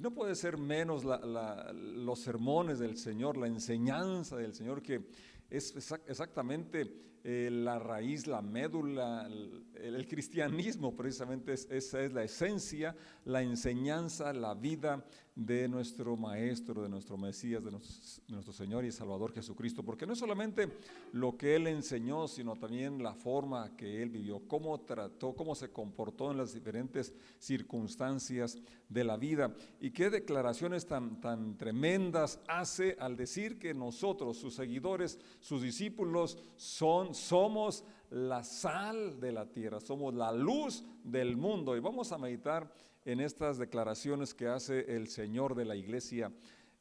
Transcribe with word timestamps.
no 0.00 0.12
puede 0.12 0.34
ser 0.34 0.56
menos 0.56 1.04
los 1.04 2.20
sermones 2.20 2.78
del 2.78 2.96
Señor, 2.96 3.36
la 3.36 3.46
enseñanza 3.46 4.36
del 4.36 4.54
Señor, 4.54 4.82
que 4.82 5.10
es 5.50 5.74
exactamente 6.06 7.19
eh, 7.22 7.50
la 7.50 7.78
raíz, 7.78 8.26
la 8.26 8.40
médula, 8.40 9.28
el, 9.74 10.06
cristianismo 10.08 10.96
precisamente, 10.96 11.52
esa 11.52 12.02
es 12.02 12.12
la 12.12 12.24
esencia, 12.24 12.96
la 13.24 13.42
enseñanza, 13.42 14.32
la 14.32 14.54
vida 14.54 15.04
de 15.34 15.68
nuestro 15.68 16.16
Maestro, 16.16 16.82
de 16.82 16.88
nuestro 16.88 17.16
Mesías, 17.16 17.64
de 17.64 17.70
nuestro, 17.70 18.52
Señor 18.52 18.84
y 18.84 18.92
Salvador 18.92 19.32
Jesucristo, 19.32 19.82
porque 19.82 20.06
no 20.06 20.12
es 20.12 20.18
solamente 20.18 20.68
lo 21.12 21.36
que 21.36 21.56
Él 21.56 21.66
enseñó, 21.66 22.28
sino 22.28 22.56
también 22.56 23.02
la 23.02 23.14
forma 23.14 23.74
que 23.76 24.02
Él 24.02 24.10
vivió, 24.10 24.40
cómo 24.48 24.78
trató, 24.80 25.34
cómo 25.34 25.54
se 25.54 25.70
comportó 25.70 26.30
en 26.30 26.36
las 26.38 26.52
diferentes 26.52 27.14
circunstancias 27.38 28.58
de 28.88 29.04
la 29.04 29.16
vida. 29.16 29.54
Y 29.80 29.92
qué 29.92 30.10
declaraciones 30.10 30.86
tan, 30.86 31.20
tan 31.20 31.56
tremendas 31.56 32.40
hace 32.48 32.96
al 32.98 33.16
decir 33.16 33.58
que 33.58 33.72
nosotros, 33.72 34.36
sus 34.36 34.54
seguidores, 34.54 35.18
sus 35.40 35.62
discípulos, 35.62 36.36
son, 36.56 37.09
somos 37.14 37.84
la 38.10 38.42
sal 38.42 39.20
de 39.20 39.32
la 39.32 39.46
tierra, 39.46 39.80
somos 39.80 40.14
la 40.14 40.32
luz 40.32 40.84
del 41.04 41.36
mundo. 41.36 41.76
Y 41.76 41.80
vamos 41.80 42.12
a 42.12 42.18
meditar 42.18 42.72
en 43.04 43.20
estas 43.20 43.58
declaraciones 43.58 44.34
que 44.34 44.48
hace 44.48 44.96
el 44.96 45.08
Señor 45.08 45.54
de 45.54 45.64
la 45.64 45.76
iglesia, 45.76 46.32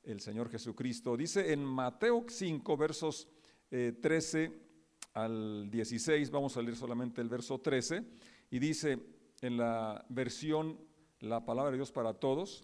el 0.04 0.20
Señor 0.20 0.50
Jesucristo. 0.50 1.16
Dice 1.16 1.54
en 1.54 1.64
Mateo 1.64 2.26
5, 2.28 2.78
versos 2.78 3.28
13 3.70 4.44
eh, 4.44 4.52
al 5.14 5.70
16, 5.70 6.30
vamos 6.32 6.58
a 6.58 6.62
leer 6.62 6.76
solamente 6.76 7.22
el 7.22 7.30
verso 7.30 7.60
13, 7.60 8.04
y 8.52 8.60
dice 8.60 9.00
en 9.42 9.58
la 9.58 10.06
versión 10.10 10.78
La 11.20 11.46
palabra 11.46 11.72
de 11.72 11.78
Dios 11.78 11.92
para 11.92 12.14
todos, 12.14 12.64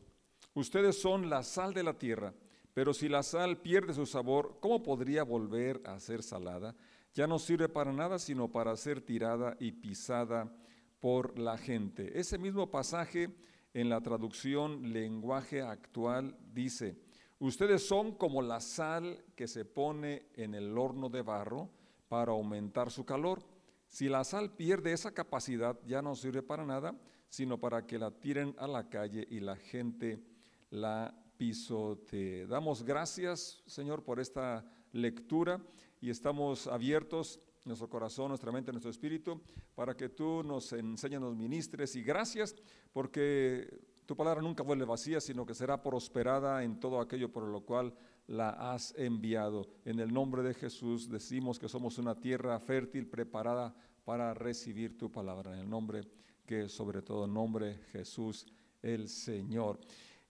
ustedes 0.53 0.99
son 0.99 1.29
la 1.29 1.43
sal 1.43 1.73
de 1.73 1.83
la 1.83 1.97
tierra, 1.97 2.33
pero 2.73 2.93
si 2.93 3.09
la 3.09 3.23
sal 3.23 3.61
pierde 3.61 3.93
su 3.93 4.05
sabor, 4.05 4.57
¿cómo 4.61 4.83
podría 4.83 5.23
volver 5.23 5.81
a 5.85 5.99
ser 5.99 6.23
salada? 6.23 6.75
Ya 7.15 7.27
no 7.27 7.39
sirve 7.39 7.69
para 7.69 7.93
nada, 7.93 8.19
sino 8.19 8.51
para 8.51 8.75
ser 8.75 8.99
tirada 8.99 9.55
y 9.57 9.71
pisada 9.71 10.51
por 10.99 11.39
la 11.39 11.57
gente. 11.57 12.19
Ese 12.19 12.37
mismo 12.37 12.69
pasaje 12.69 13.33
en 13.73 13.87
la 13.87 14.01
traducción 14.01 14.91
lenguaje 14.91 15.61
actual 15.61 16.37
dice, 16.53 16.97
ustedes 17.39 17.87
son 17.87 18.15
como 18.15 18.41
la 18.41 18.59
sal 18.59 19.23
que 19.33 19.47
se 19.47 19.63
pone 19.63 20.27
en 20.33 20.55
el 20.55 20.77
horno 20.77 21.07
de 21.07 21.21
barro 21.21 21.69
para 22.09 22.33
aumentar 22.33 22.91
su 22.91 23.05
calor. 23.05 23.41
Si 23.87 24.09
la 24.09 24.25
sal 24.25 24.51
pierde 24.51 24.91
esa 24.91 25.13
capacidad, 25.13 25.79
ya 25.85 26.01
no 26.01 26.15
sirve 26.15 26.43
para 26.43 26.65
nada, 26.65 26.99
sino 27.29 27.57
para 27.57 27.87
que 27.87 27.97
la 27.97 28.11
tiren 28.11 28.53
a 28.57 28.67
la 28.67 28.89
calle 28.89 29.25
y 29.29 29.39
la 29.39 29.55
gente 29.55 30.21
la 30.69 31.15
pisotee. 31.37 32.45
Damos 32.45 32.83
gracias, 32.83 33.63
Señor, 33.67 34.03
por 34.03 34.19
esta 34.19 34.65
lectura 34.91 35.61
y 36.05 36.11
estamos 36.11 36.67
abiertos 36.67 37.39
nuestro 37.65 37.89
corazón, 37.89 38.27
nuestra 38.27 38.51
mente, 38.51 38.71
nuestro 38.71 38.91
espíritu, 38.91 39.41
para 39.73 39.97
que 39.97 40.09
tú 40.09 40.43
nos 40.43 40.71
enseñes, 40.71 41.19
nos 41.19 41.35
ministres. 41.35 41.95
Y 41.95 42.03
gracias 42.03 42.53
porque 42.93 43.67
tu 44.05 44.15
palabra 44.15 44.39
nunca 44.43 44.61
vuelve 44.61 44.85
vacía, 44.85 45.19
sino 45.19 45.47
que 45.47 45.55
será 45.55 45.81
prosperada 45.81 46.63
en 46.63 46.79
todo 46.79 46.99
aquello 46.99 47.31
por 47.31 47.45
lo 47.45 47.61
cual 47.61 47.91
la 48.27 48.49
has 48.49 48.93
enviado. 48.99 49.65
En 49.83 49.99
el 49.99 50.13
nombre 50.13 50.43
de 50.43 50.53
Jesús 50.53 51.09
decimos 51.09 51.57
que 51.57 51.67
somos 51.67 51.97
una 51.97 52.13
tierra 52.13 52.59
fértil 52.59 53.07
preparada 53.07 53.73
para 54.03 54.35
recibir 54.35 54.99
tu 54.99 55.11
palabra. 55.11 55.53
En 55.53 55.61
el 55.61 55.69
nombre 55.71 56.01
que 56.45 56.69
sobre 56.69 57.01
todo 57.01 57.25
nombre 57.25 57.79
Jesús 57.91 58.45
el 58.83 59.09
Señor. 59.09 59.79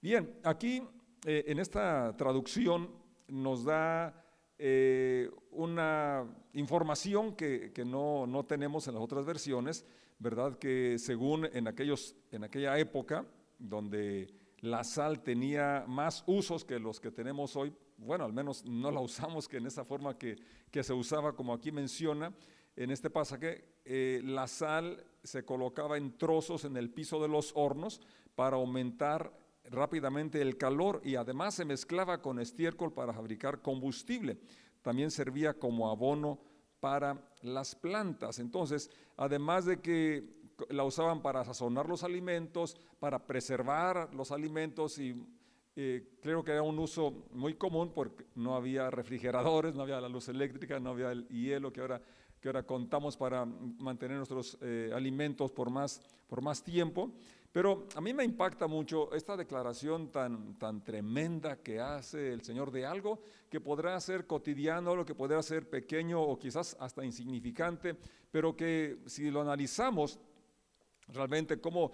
Bien, 0.02 0.39
aquí 0.42 0.82
eh, 1.26 1.44
en 1.48 1.60
esta 1.60 2.16
traducción 2.16 2.89
nos 3.28 3.66
da 3.66 4.22
eh, 4.58 5.30
una 5.52 6.25
información 6.53 7.36
que, 7.36 7.72
no, 7.86 8.26
no, 8.27 8.45
tenemos 8.45 8.88
en 8.88 8.93
las 8.93 9.04
otras 9.04 9.26
versiones, 9.26 9.86
¿verdad? 10.20 10.58
Que 10.58 10.98
según 10.98 11.45
en, 11.52 11.67
aquellos, 11.67 12.16
en 12.32 12.43
aquella 12.43 12.77
época, 12.80 13.26
donde 13.60 14.33
la 14.60 14.83
sal 14.83 15.21
tenía 15.21 15.86
más 15.88 16.23
usos 16.26 16.64
que 16.64 16.80
los 16.80 16.99
que 16.99 17.11
tenemos 17.11 17.55
hoy, 17.55 17.73
bueno, 17.98 18.26
al 18.26 18.33
menos 18.33 18.66
no 18.66 18.92
la 18.92 18.99
usamos 18.99 19.48
que 19.48 19.58
en 19.58 19.67
esa 19.67 19.86
forma 19.86 20.17
que, 20.17 20.38
que 20.72 20.83
se 20.83 20.93
usaba, 20.93 21.36
como 21.36 21.54
aquí 21.54 21.72
menciona, 21.72 22.33
en 22.76 22.92
este 22.92 23.10
pasaje, 23.10 23.66
eh, 23.86 24.22
la 24.23 24.48
sal 24.48 25.04
se 25.23 25.45
colocaba 25.45 25.98
en 25.98 26.17
trozos 26.17 26.66
en 26.66 26.76
el 26.76 26.89
piso 26.89 27.22
de 27.22 27.30
los 27.30 27.52
hornos 27.55 28.02
para 28.36 28.58
aumentar 28.58 29.32
rápidamente 29.70 30.42
el 30.42 30.58
calor 30.58 31.02
y 31.03 31.15
además 31.15 31.55
se 31.55 31.65
mezclaba 31.65 32.21
con 32.21 32.39
estiércol 32.39 32.93
para 32.93 33.14
fabricar 33.14 33.61
combustible. 33.61 34.37
También 34.81 35.11
servía 35.11 35.53
como 35.53 35.89
abono 35.89 36.39
para 36.80 37.20
las 37.42 37.75
plantas. 37.75 38.39
Entonces, 38.39 38.92
además 39.17 39.65
de 39.65 39.81
que 39.81 40.36
la 40.70 40.83
usaban 40.83 41.21
para 41.21 41.43
sazonar 41.43 41.87
los 41.87 42.04
alimentos, 42.04 42.77
para 42.99 43.25
preservar 43.25 44.14
los 44.14 44.31
alimentos 44.31 44.99
y 44.99 45.15
eh, 45.75 46.15
creo 46.21 46.43
que 46.43 46.52
era 46.52 46.61
un 46.61 46.80
uso 46.80 47.25
muy 47.31 47.55
común 47.55 47.92
porque 47.93 48.25
no 48.36 48.55
había 48.55 48.89
refrigeradores, 48.89 49.75
no 49.75 49.81
había 49.81 49.99
la 49.99 50.08
luz 50.08 50.30
eléctrica, 50.30 50.80
no 50.80 50.92
había 50.92 51.11
el 51.11 51.27
hielo 51.27 51.73
que 51.73 51.81
ahora, 51.81 52.02
que 52.39 52.48
ahora 52.48 52.64
contamos 52.64 53.17
para 53.17 53.45
mantener 53.45 54.15
nuestros 54.17 54.58
eh, 54.61 54.92
alimentos 54.93 55.52
por 55.52 55.70
más, 55.70 56.02
por 56.27 56.42
más 56.42 56.64
tiempo. 56.64 57.11
Pero 57.55 57.88
a 57.95 58.02
mí 58.02 58.14
me 58.14 58.26
impacta 58.26 58.67
mucho 58.67 59.14
esta 59.14 59.38
declaración 59.38 60.11
tan, 60.11 60.60
tan 60.60 60.83
tremenda 60.83 61.55
que 61.55 61.80
hace 61.80 62.33
el 62.33 62.42
Señor 62.42 62.70
de 62.70 62.86
algo 62.86 63.21
que 63.49 63.61
podrá 63.61 63.98
ser 64.02 64.27
cotidiano, 64.27 64.93
lo 64.93 65.05
que 65.05 65.16
podrá 65.16 65.42
ser 65.42 65.70
pequeño 65.70 66.21
o 66.21 66.38
quizás 66.38 66.76
hasta 66.82 67.05
insignificante, 67.05 67.95
pero 68.30 68.58
que 68.58 68.98
si 69.05 69.32
lo 69.32 69.39
analizamos 69.39 70.20
realmente 71.08 71.61
como 71.61 71.93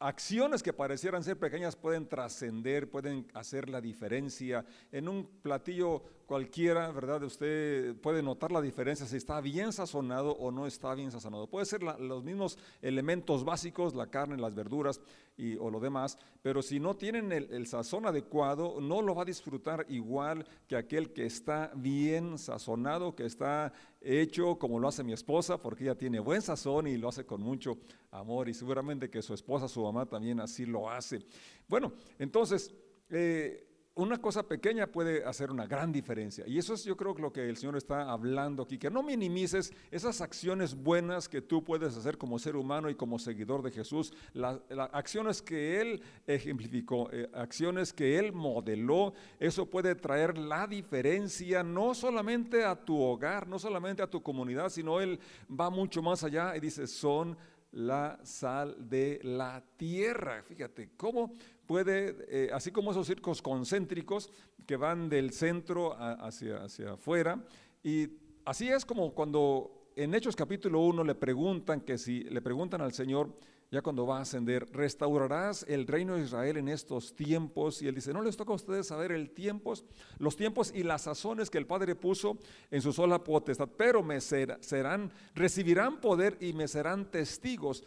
acciones 0.00 0.64
que 0.64 0.72
parecieran 0.72 1.22
ser 1.22 1.38
pequeñas 1.38 1.76
pueden 1.76 2.08
trascender, 2.08 2.90
pueden 2.90 3.28
hacer 3.34 3.70
la 3.70 3.80
diferencia. 3.80 4.64
En 4.90 5.08
un 5.08 5.24
platillo 5.42 6.02
cualquiera, 6.26 6.90
¿verdad? 6.90 7.22
Usted 7.22 7.94
puede 7.96 8.22
notar 8.22 8.52
la 8.52 8.60
diferencia 8.60 9.06
si 9.06 9.16
está 9.16 9.40
bien 9.40 9.72
sazonado 9.72 10.32
o 10.32 10.50
no 10.50 10.66
está 10.66 10.94
bien 10.94 11.10
sazonado. 11.10 11.46
Puede 11.46 11.66
ser 11.66 11.82
los 11.82 12.24
mismos 12.24 12.58
elementos 12.80 13.44
básicos, 13.44 13.94
la 13.94 14.08
carne, 14.08 14.36
las 14.36 14.54
verduras 14.54 15.00
y, 15.36 15.56
o 15.56 15.70
lo 15.70 15.80
demás, 15.80 16.18
pero 16.42 16.62
si 16.62 16.78
no 16.78 16.94
tienen 16.96 17.32
el, 17.32 17.66
sazón 17.66 18.06
adecuado, 18.06 18.80
no 18.80 19.02
lo 19.02 19.14
va 19.14 19.22
a 19.22 19.26
disfrutar 19.26 19.86
igual 19.88 20.46
que 20.66 20.76
aquel 20.76 21.12
que 21.12 21.26
está 21.26 21.72
bien 21.74 22.38
sazonado, 22.38 23.14
que 23.14 23.24
está 23.24 23.72
hecho 24.00 24.58
como 24.58 24.78
lo 24.78 24.88
hace 24.88 25.04
mi 25.04 25.12
esposa, 25.12 25.58
porque 25.58 25.84
ella 25.84 25.94
tiene 25.96 26.20
buen 26.20 26.42
sazón 26.42 26.86
y 26.86 26.96
lo 26.96 27.08
hace 27.08 27.24
con 27.24 27.40
mucho 27.40 27.78
amor 28.10 28.48
y 28.48 28.54
seguramente 28.54 29.10
que 29.10 29.22
su 29.22 29.34
esposa, 29.34 29.68
su 29.68 29.82
mamá 29.82 30.06
también 30.06 30.40
así 30.40 30.66
lo 30.66 30.90
hace. 30.90 31.24
Bueno, 31.68 31.92
entonces, 32.18 32.72
eh, 33.10 33.71
una 33.94 34.18
cosa 34.18 34.42
pequeña 34.42 34.86
puede 34.86 35.24
hacer 35.24 35.50
una 35.50 35.66
gran 35.66 35.92
diferencia. 35.92 36.46
Y 36.46 36.58
eso 36.58 36.74
es 36.74 36.84
yo 36.84 36.96
creo 36.96 37.14
lo 37.14 37.32
que 37.32 37.48
el 37.48 37.56
Señor 37.56 37.76
está 37.76 38.10
hablando 38.10 38.62
aquí, 38.62 38.78
que 38.78 38.90
no 38.90 39.02
minimices 39.02 39.72
esas 39.90 40.22
acciones 40.22 40.74
buenas 40.74 41.28
que 41.28 41.42
tú 41.42 41.62
puedes 41.62 41.96
hacer 41.96 42.16
como 42.16 42.38
ser 42.38 42.56
humano 42.56 42.88
y 42.88 42.94
como 42.94 43.18
seguidor 43.18 43.62
de 43.62 43.70
Jesús, 43.70 44.14
las 44.32 44.60
acciones 44.92 45.42
que 45.42 45.80
Él 45.80 46.02
ejemplificó, 46.26 47.10
eh, 47.12 47.28
acciones 47.34 47.92
que 47.92 48.18
Él 48.18 48.32
modeló, 48.32 49.12
eso 49.38 49.66
puede 49.66 49.94
traer 49.94 50.38
la 50.38 50.66
diferencia 50.66 51.62
no 51.62 51.94
solamente 51.94 52.64
a 52.64 52.74
tu 52.74 52.98
hogar, 52.98 53.46
no 53.46 53.58
solamente 53.58 54.02
a 54.02 54.10
tu 54.10 54.22
comunidad, 54.22 54.70
sino 54.70 55.00
Él 55.00 55.20
va 55.48 55.68
mucho 55.68 56.00
más 56.00 56.24
allá 56.24 56.56
y 56.56 56.60
dice, 56.60 56.86
son 56.86 57.36
la 57.72 58.20
sal 58.22 58.88
de 58.88 59.20
la 59.22 59.62
tierra. 59.76 60.42
Fíjate, 60.42 60.90
¿cómo 60.96 61.32
puede, 61.66 62.16
eh, 62.28 62.50
así 62.52 62.70
como 62.70 62.90
esos 62.90 63.06
circos 63.06 63.42
concéntricos 63.42 64.30
que 64.66 64.76
van 64.76 65.08
del 65.08 65.32
centro 65.32 65.94
hacia, 65.98 66.62
hacia 66.62 66.92
afuera, 66.92 67.44
y 67.82 68.08
así 68.44 68.68
es 68.68 68.84
como 68.84 69.12
cuando 69.12 69.90
en 69.96 70.14
Hechos 70.14 70.36
capítulo 70.36 70.80
1 70.80 71.04
le 71.04 71.14
preguntan 71.14 71.80
que 71.80 71.98
si, 71.98 72.24
le 72.24 72.40
preguntan 72.40 72.80
al 72.80 72.92
Señor, 72.92 73.36
ya 73.72 73.80
cuando 73.80 74.06
va 74.06 74.18
a 74.18 74.20
ascender, 74.20 74.68
¿restaurarás 74.70 75.64
el 75.66 75.86
reino 75.86 76.16
de 76.16 76.24
Israel 76.24 76.58
en 76.58 76.68
estos 76.68 77.16
tiempos? 77.16 77.80
Y 77.80 77.88
él 77.88 77.94
dice, 77.94 78.12
no 78.12 78.20
les 78.20 78.36
toca 78.36 78.52
a 78.52 78.56
ustedes 78.56 78.86
saber 78.86 79.12
el 79.12 79.30
tiempo, 79.30 79.72
los 80.18 80.36
tiempos 80.36 80.70
y 80.74 80.82
las 80.82 81.02
sazones 81.02 81.48
que 81.48 81.56
el 81.56 81.66
Padre 81.66 81.94
puso 81.94 82.36
en 82.70 82.82
su 82.82 82.92
sola 82.92 83.24
potestad, 83.24 83.70
pero 83.74 84.02
me 84.02 84.20
serán, 84.20 85.10
recibirán 85.34 86.02
poder 86.02 86.36
y 86.38 86.52
me 86.52 86.68
serán 86.68 87.10
testigos 87.10 87.82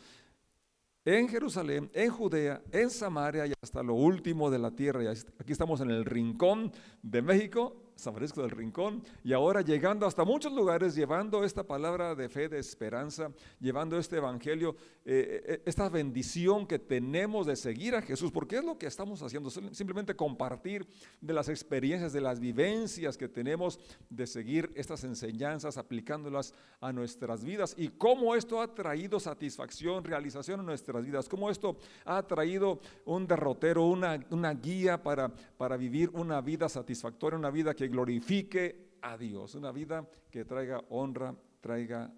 en 1.06 1.30
Jerusalén, 1.30 1.92
en 1.94 2.10
Judea, 2.10 2.64
en 2.72 2.90
Samaria 2.90 3.46
y 3.46 3.54
hasta 3.62 3.84
lo 3.84 3.94
último 3.94 4.50
de 4.50 4.58
la 4.58 4.72
tierra. 4.72 5.04
Y 5.04 5.08
aquí 5.08 5.52
estamos 5.52 5.82
en 5.82 5.92
el 5.92 6.04
rincón 6.04 6.72
de 7.04 7.22
México 7.22 7.85
San 7.96 8.14
Francisco 8.14 8.42
del 8.42 8.52
Rincón, 8.52 9.04
y 9.24 9.34
ahora 9.34 9.62
llegando 9.62 10.06
hasta 10.06 10.24
muchos 10.26 10.52
lugares, 10.52 10.96
llevando 10.96 11.44
esta 11.44 11.64
palabra 11.64 12.14
de 12.14 12.28
fe, 12.30 12.50
de 12.50 12.60
esperanza, 12.60 13.32
llevando 13.60 13.98
este 13.98 14.18
evangelio, 14.18 14.76
eh, 15.06 15.44
eh, 15.46 15.62
esta 15.66 15.88
bendición 15.88 16.68
que 16.68 16.78
tenemos 16.78 17.48
de 17.48 17.56
seguir 17.56 17.96
a 17.96 18.02
Jesús, 18.02 18.32
porque 18.32 18.58
es 18.58 18.66
lo 18.66 18.78
que 18.78 18.88
estamos 18.88 19.22
haciendo, 19.22 19.50
simplemente 19.50 20.16
compartir 20.16 20.86
de 21.22 21.34
las 21.34 21.48
experiencias, 21.48 22.12
de 22.12 22.22
las 22.22 22.40
vivencias 22.40 23.18
que 23.18 23.30
tenemos 23.30 23.80
de 24.10 24.28
seguir 24.28 24.72
estas 24.76 25.04
enseñanzas, 25.04 25.78
aplicándolas 25.78 26.54
a 26.82 26.92
nuestras 26.92 27.44
vidas. 27.44 27.76
Y 27.78 27.90
cómo 27.90 28.36
esto 28.36 28.62
ha 28.62 28.74
traído 28.74 29.20
satisfacción, 29.20 30.04
realización 30.04 30.60
en 30.60 30.66
nuestras 30.66 31.06
vidas, 31.06 31.30
cómo 31.30 31.50
esto 31.50 31.78
ha 32.04 32.22
traído 32.24 32.80
un 33.06 33.26
derrotero, 33.26 33.86
una, 33.86 34.20
una 34.32 34.54
guía 34.54 35.02
para, 35.02 35.30
para 35.58 35.78
vivir 35.78 36.10
una 36.14 36.42
vida 36.42 36.68
satisfactoria, 36.68 37.40
una 37.40 37.52
vida 37.52 37.74
que 37.74 37.85
glorifique 37.88 38.98
a 39.02 39.18
Dios, 39.18 39.56
una 39.56 39.72
vida 39.72 40.08
que 40.32 40.46
traiga 40.46 40.84
honra, 40.90 41.36
traiga 41.62 42.14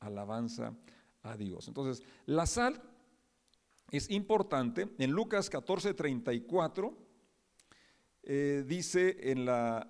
alabanza 0.00 0.74
a 1.22 1.36
Dios. 1.36 1.68
Entonces, 1.68 2.04
la 2.26 2.46
sal 2.46 2.82
es 3.90 4.10
importante. 4.10 4.88
En 4.98 5.12
Lucas 5.12 5.48
14, 5.48 5.94
34 5.94 6.96
eh, 8.24 8.64
dice 8.66 9.30
en 9.30 9.44
la 9.44 9.88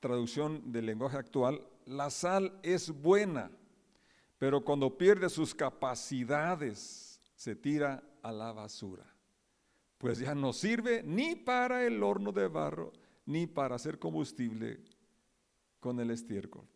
traducción 0.00 0.72
del 0.72 0.86
lenguaje 0.86 1.16
actual, 1.16 1.66
la 1.86 2.10
sal 2.10 2.58
es 2.62 2.90
buena, 2.90 3.50
pero 4.38 4.64
cuando 4.64 4.96
pierde 4.96 5.28
sus 5.28 5.54
capacidades 5.54 7.20
se 7.34 7.54
tira 7.54 8.02
a 8.22 8.32
la 8.32 8.52
basura, 8.52 9.06
pues 9.98 10.18
ya 10.18 10.34
no 10.34 10.52
sirve 10.52 11.02
ni 11.02 11.36
para 11.36 11.86
el 11.86 12.02
horno 12.02 12.32
de 12.32 12.48
barro, 12.48 12.92
ni 13.26 13.46
para 13.46 13.76
hacer 13.76 13.98
combustible 13.98 14.80
con 15.80 16.00
el 16.00 16.10
estiércol. 16.10 16.66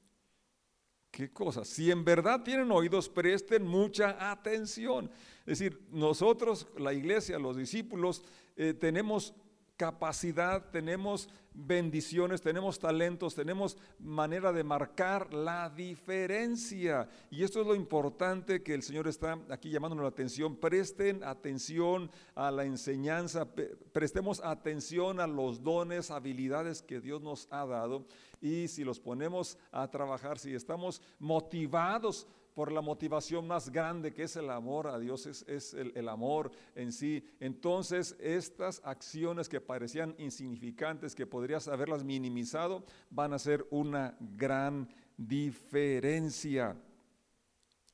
¿Qué 1.11 1.32
cosa? 1.32 1.64
Si 1.64 1.91
en 1.91 2.05
verdad 2.05 2.43
tienen 2.43 2.70
oídos, 2.70 3.08
presten 3.08 3.64
mucha 3.64 4.31
atención. 4.31 5.11
Es 5.41 5.58
decir, 5.58 5.81
nosotros, 5.91 6.69
la 6.79 6.93
iglesia, 6.93 7.38
los 7.38 7.56
discípulos, 7.56 8.23
eh, 8.56 8.75
tenemos 8.75 9.35
capacidad, 9.81 10.71
tenemos 10.71 11.27
bendiciones, 11.55 12.43
tenemos 12.43 12.79
talentos, 12.79 13.35
tenemos 13.35 13.79
manera 13.99 14.53
de 14.53 14.62
marcar 14.62 15.32
la 15.32 15.71
diferencia. 15.71 17.09
Y 17.31 17.44
esto 17.44 17.62
es 17.62 17.67
lo 17.67 17.75
importante 17.75 18.62
que 18.62 18.75
el 18.75 18.82
Señor 18.82 19.09
está 19.09 19.38
aquí 19.49 19.71
llamándonos 19.71 20.03
la 20.03 20.11
atención. 20.11 20.55
Presten 20.56 21.25
atención 21.25 22.11
a 22.35 22.50
la 22.50 22.67
enseñanza, 22.67 23.49
prestemos 23.93 24.44
atención 24.44 25.19
a 25.19 25.27
los 25.27 25.62
dones, 25.62 26.11
habilidades 26.11 26.83
que 26.83 27.00
Dios 27.00 27.23
nos 27.23 27.49
ha 27.50 27.65
dado. 27.65 28.05
Y 28.43 28.69
si 28.69 28.85
los 28.85 29.00
ponemos 29.00 29.56
a 29.73 29.91
trabajar, 29.91 30.38
si 30.38 30.55
estamos 30.55 31.00
motivados 31.19 32.26
por 32.55 32.73
la 32.73 32.81
motivación 32.81 33.47
más 33.47 33.70
grande 33.70 34.12
que 34.12 34.25
es 34.25 34.37
el 34.37 34.50
amor 34.50 34.87
a 34.88 34.99
Dios, 34.99 35.26
es, 35.26 35.75
el, 35.75 36.08
amor 36.08 36.50
en 36.75 36.93
sí. 36.93 37.25
Entonces 37.38 38.17
estas 38.20 38.81
acciones 38.85 39.49
que 39.49 39.61
parecían 39.61 40.14
insignificantes, 40.19 41.14
que 41.14 41.26
podrías 41.26 41.69
haberlas 41.69 42.05
minimizado, 42.05 42.85
van 43.11 43.32
a 43.32 43.38
ser 43.38 43.67
una 43.70 44.17
gran 44.20 44.88
diferencia. 45.17 46.76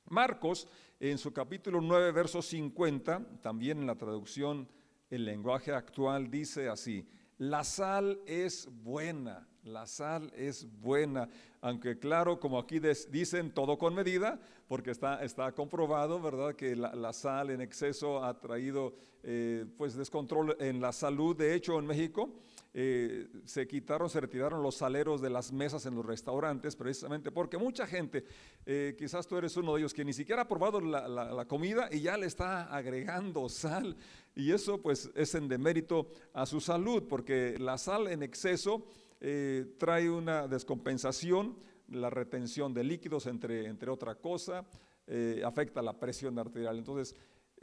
Marcos, 0.09 0.69
en 1.01 1.19
su 1.19 1.33
capítulo 1.33 1.81
9, 1.81 2.13
verso 2.13 2.41
50, 2.41 3.41
también 3.43 3.81
en 3.81 3.87
la 3.87 3.97
traducción, 3.97 4.69
el 5.11 5.25
lenguaje 5.25 5.73
actual 5.73 6.31
dice 6.31 6.69
así, 6.69 7.07
la 7.39 7.65
sal 7.65 8.21
es 8.27 8.69
buena 8.83 9.47
la 9.67 9.87
sal 9.87 10.33
es 10.37 10.67
buena, 10.81 11.29
aunque 11.61 11.99
claro, 11.99 12.39
como 12.39 12.59
aquí 12.59 12.81
dicen, 13.11 13.51
todo 13.51 13.77
con 13.77 13.95
medida, 13.95 14.39
porque 14.69 14.93
está, 14.93 15.25
está 15.25 15.53
comprobado, 15.53 16.21
¿verdad? 16.21 16.55
Que 16.55 16.77
la, 16.77 17.13
sal 17.13 17.51
en 17.51 17.61
exceso 17.61 18.23
ha 18.25 18.39
traído 18.41 18.95
eh, 19.23 19.67
pues 19.77 19.97
descontrol 19.97 20.57
en 20.61 20.81
la 20.81 20.93
salud. 20.93 21.37
De 21.37 21.55
hecho, 21.55 21.79
en 21.79 21.87
México 21.87 22.31
eh, 22.73 23.27
se 23.45 23.67
quitaron, 23.67 24.09
se 24.09 24.21
retiraron 24.21 24.63
los 24.63 24.77
saleros 24.77 25.21
de 25.21 25.31
las 25.31 25.53
mesas 25.53 25.85
en 25.87 25.97
los 25.97 26.07
restaurantes, 26.07 26.77
precisamente 26.77 27.33
porque 27.33 27.59
mucha 27.59 27.87
gente, 27.87 28.25
eh, 28.65 28.95
quizás 28.97 29.27
tú 29.27 29.37
eres 29.37 29.57
uno 29.57 29.75
de 29.75 29.81
ellos, 29.81 29.95
que 29.95 30.05
ni 30.05 30.13
siquiera 30.13 30.43
ha 30.43 30.49
probado 30.49 30.81
la, 30.81 31.09
la 31.09 31.45
comida 31.49 31.89
y 31.91 32.03
ya 32.03 32.17
le 32.17 32.27
está 32.27 32.65
agregando 32.65 33.49
sal. 33.49 33.97
Y 34.37 34.53
eso 34.53 34.81
pues 34.81 35.11
es 35.17 35.35
en 35.35 35.49
demérito 35.49 36.09
a 36.33 36.47
su 36.47 36.61
salud, 36.61 37.03
porque 37.09 37.57
la 37.59 37.79
sal 37.79 38.07
en 38.07 38.23
exceso 38.23 38.87
eh, 39.21 39.75
trae 39.79 40.11
una 40.11 40.47
descompensación, 40.47 41.57
la 41.89 42.11
retención 42.11 42.75
de 42.75 42.85
líquidos, 42.85 43.27
entre, 43.27 43.67
entre 43.67 43.91
otra 43.91 44.15
cosa, 44.17 44.65
eh, 45.07 45.43
afecta 45.45 45.83
la 45.83 45.99
presión 45.99 46.39
arterial. 46.39 46.79
Entonces, 46.79 47.15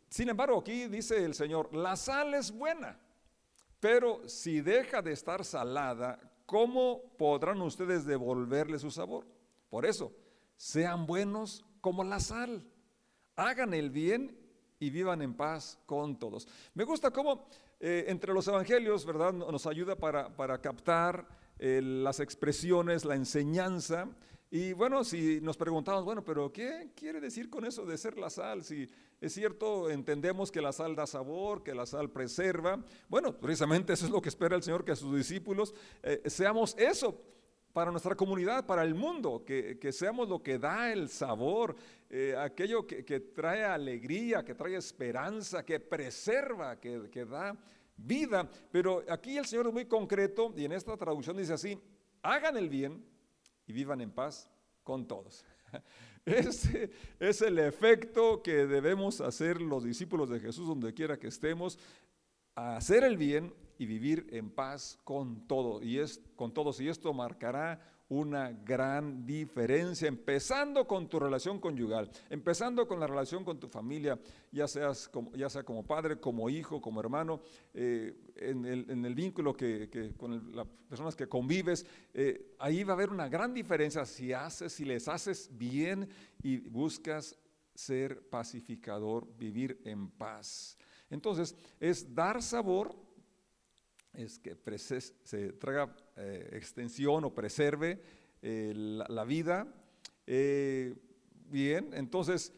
sin 0.10 0.30
embargo, 0.30 0.60
aquí 0.60 0.88
dice 0.88 1.24
el 1.24 1.34
Señor, 1.34 1.74
la 1.76 1.96
sal 1.96 2.34
es 2.34 2.52
buena, 2.52 3.00
pero 3.80 4.28
si 4.28 4.62
deja 4.62 5.02
de 5.02 5.12
estar 5.12 5.44
salada, 5.44 6.20
¿cómo 6.46 7.02
podrán 7.18 7.62
ustedes 7.62 8.06
devolverle 8.06 8.80
su 8.80 8.92
sabor? 8.92 9.26
Por 9.70 9.86
eso, 9.86 10.14
sean 10.56 11.06
buenos 11.06 11.66
como 11.82 12.04
la 12.04 12.20
sal, 12.20 12.66
hagan 13.36 13.74
el 13.74 13.90
bien 13.90 14.40
y 14.80 14.90
vivan 14.90 15.22
en 15.22 15.34
paz 15.34 15.80
con 15.86 16.18
todos. 16.18 16.48
Me 16.74 16.84
gusta 16.84 17.12
cómo 17.12 17.48
eh, 17.80 18.06
entre 18.08 18.34
los 18.34 18.48
evangelios, 18.48 19.06
¿verdad? 19.06 19.34
Nos 19.34 19.68
ayuda 19.68 19.96
para, 19.96 20.34
para 20.36 20.62
captar 20.62 21.28
eh, 21.60 21.82
las 21.82 22.20
expresiones, 22.20 23.06
la 23.06 23.16
enseñanza. 23.16 24.08
Y 24.52 24.74
bueno, 24.74 25.04
si 25.04 25.42
nos 25.42 25.58
preguntamos, 25.58 26.06
bueno, 26.06 26.24
pero 26.24 26.52
¿qué 26.52 26.92
quiere 26.96 27.20
decir 27.20 27.50
con 27.50 27.66
eso 27.66 27.86
de 27.86 27.98
ser 27.98 28.18
la 28.18 28.30
sal? 28.30 28.64
Si 28.64 28.88
es 29.20 29.34
cierto, 29.34 29.90
entendemos 29.90 30.52
que 30.52 30.62
la 30.62 30.72
sal 30.72 30.96
da 30.96 31.08
sabor, 31.08 31.64
que 31.64 31.74
la 31.74 31.86
sal 31.86 32.12
preserva. 32.12 32.84
Bueno, 33.10 33.36
precisamente 33.36 33.94
eso 33.94 34.06
es 34.06 34.12
lo 34.12 34.22
que 34.22 34.30
espera 34.30 34.56
el 34.56 34.62
Señor, 34.62 34.86
que 34.86 34.92
a 34.92 34.96
sus 34.96 35.16
discípulos 35.16 35.74
eh, 36.04 36.22
seamos 36.28 36.76
eso 36.78 37.20
para 37.74 37.90
nuestra 37.90 38.16
comunidad, 38.16 38.66
para 38.66 38.84
el 38.84 38.94
mundo, 38.94 39.44
que, 39.44 39.92
seamos 39.92 40.30
lo 40.30 40.44
que 40.44 40.60
da 40.60 40.94
el 40.94 41.10
sabor, 41.10 41.76
eh, 42.10 42.36
aquello 42.38 42.86
que, 42.86 43.20
trae 43.36 43.66
alegría, 43.66 44.44
que 44.46 44.54
trae 44.54 44.76
esperanza, 44.76 45.66
que 45.66 45.80
preserva, 45.80 46.80
que, 46.80 47.10
que 47.10 47.26
da 47.26 47.58
vida. 48.04 48.50
Pero 48.72 49.04
aquí 49.10 49.38
el 49.38 49.46
Señor 49.46 49.68
es 49.68 49.74
muy 49.74 49.86
concreto 49.86 50.54
y 50.56 50.66
en 50.66 50.74
esta 50.74 50.96
traducción 50.98 51.38
dice 51.38 51.54
así, 51.54 51.80
hagan 52.22 52.58
el 52.58 52.70
bien 52.70 53.04
y 53.66 53.74
vivan 53.74 54.02
en 54.02 54.12
paz 54.12 54.50
con 54.84 55.08
todos. 55.08 55.46
Ese 56.26 56.92
es 57.20 57.42
el 57.42 57.60
efecto 57.60 58.42
que 58.42 58.66
debemos 58.66 59.20
hacer 59.20 59.62
los 59.62 59.84
discípulos 59.84 60.30
de 60.30 60.40
Jesús 60.40 60.68
donde 60.68 60.94
quiera 60.94 61.20
que 61.20 61.28
estemos, 61.28 61.78
hacer 62.56 63.04
el 63.04 63.18
bien 63.18 63.54
y 63.78 63.86
vivir 63.86 64.28
en 64.32 64.50
paz 64.50 65.00
con 65.04 65.48
todo 65.48 65.82
y 65.84 66.00
con 66.36 66.54
todos 66.54 66.80
y 66.80 66.88
esto 66.88 67.14
marcará 67.14 67.81
una 68.10 68.52
gran 68.52 69.26
diferencia, 69.26 70.07
empezando 70.07 70.86
con 70.86 71.07
tu 71.07 71.19
relación 71.19 71.60
conyugal, 71.60 72.10
empezando 72.30 72.88
con 72.88 73.00
la 73.00 73.07
relación 73.07 73.44
con 73.44 73.60
tu 73.60 73.68
familia, 73.68 74.19
ya, 74.52 74.68
seas 74.68 75.10
ya 75.36 75.50
sea 75.50 75.64
como 75.64 75.86
padre, 75.86 76.19
como 76.19 76.50
hijo, 76.50 76.81
como 76.81 77.00
hermano, 77.00 77.42
eh, 77.74 78.14
en, 78.36 78.66
el, 79.06 79.16
vínculo 79.16 79.56
que, 79.56 80.14
con 80.18 80.56
las 80.56 80.68
personas 80.88 81.16
que 81.16 81.28
convives, 81.28 81.86
eh, 82.14 82.56
ahí 82.60 82.83
va 82.83 82.94
a 82.94 82.95
haber 82.95 83.10
una 83.10 83.30
gran 83.30 83.54
diferencia 83.54 84.06
si 84.06 84.33
haces, 84.33 84.74
si 84.74 84.86
les 84.86 85.07
haces 85.07 85.50
bien 85.52 86.07
y 86.42 86.57
buscas 86.57 87.38
ser 87.74 88.30
pacificador, 88.30 89.28
vivir 89.38 89.81
en 89.86 90.10
paz. 90.10 90.78
Entonces, 91.10 91.56
es 91.80 92.14
dar 92.14 92.42
sabor 92.42 92.95
es 94.14 94.40
que 94.40 94.56
se 94.78 95.54
traiga 95.54 95.96
eh, 96.16 96.50
extensión 96.54 97.24
o 97.26 97.34
preserve 97.34 98.00
eh, 98.42 98.74
la, 98.76 99.24
vida. 99.24 99.68
Eh, 100.28 100.94
bien, 101.50 101.90
entonces, 101.94 102.54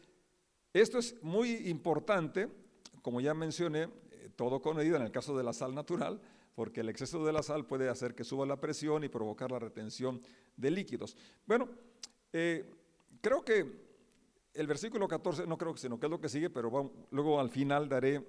esto 0.72 0.98
es 0.98 1.20
muy 1.22 1.68
importante, 1.68 2.48
como 3.02 3.20
ya 3.20 3.34
mencioné, 3.34 3.88
todo 4.36 4.60
con 4.60 4.76
medida 4.76 4.96
en 4.96 5.02
el 5.02 5.12
caso 5.12 5.36
de 5.36 5.44
la 5.44 5.52
sal 5.52 5.74
natural, 5.74 6.20
porque 6.54 6.80
el 6.80 6.88
exceso 6.88 7.24
de 7.24 7.32
la 7.32 7.42
sal 7.42 7.66
puede 7.66 7.88
hacer 7.88 8.14
que 8.14 8.24
suba 8.24 8.44
la 8.46 8.60
presión 8.60 9.04
y 9.04 9.08
provocar 9.08 9.50
la 9.50 9.58
retención 9.58 10.20
de 10.56 10.70
líquidos. 10.70 11.16
Bueno, 11.46 11.68
creo 12.30 13.44
que 13.44 13.86
el 14.52 14.66
versículo 14.66 15.06
14, 15.06 15.46
no 15.46 15.56
creo 15.56 15.74
que 15.74 15.80
sino 15.80 15.98
que 15.98 16.06
es 16.06 16.10
lo 16.10 16.20
que 16.20 16.28
sigue, 16.28 16.50
pero 16.50 16.92
luego 17.10 17.40
al 17.40 17.50
final 17.50 17.88
daré 17.88 18.26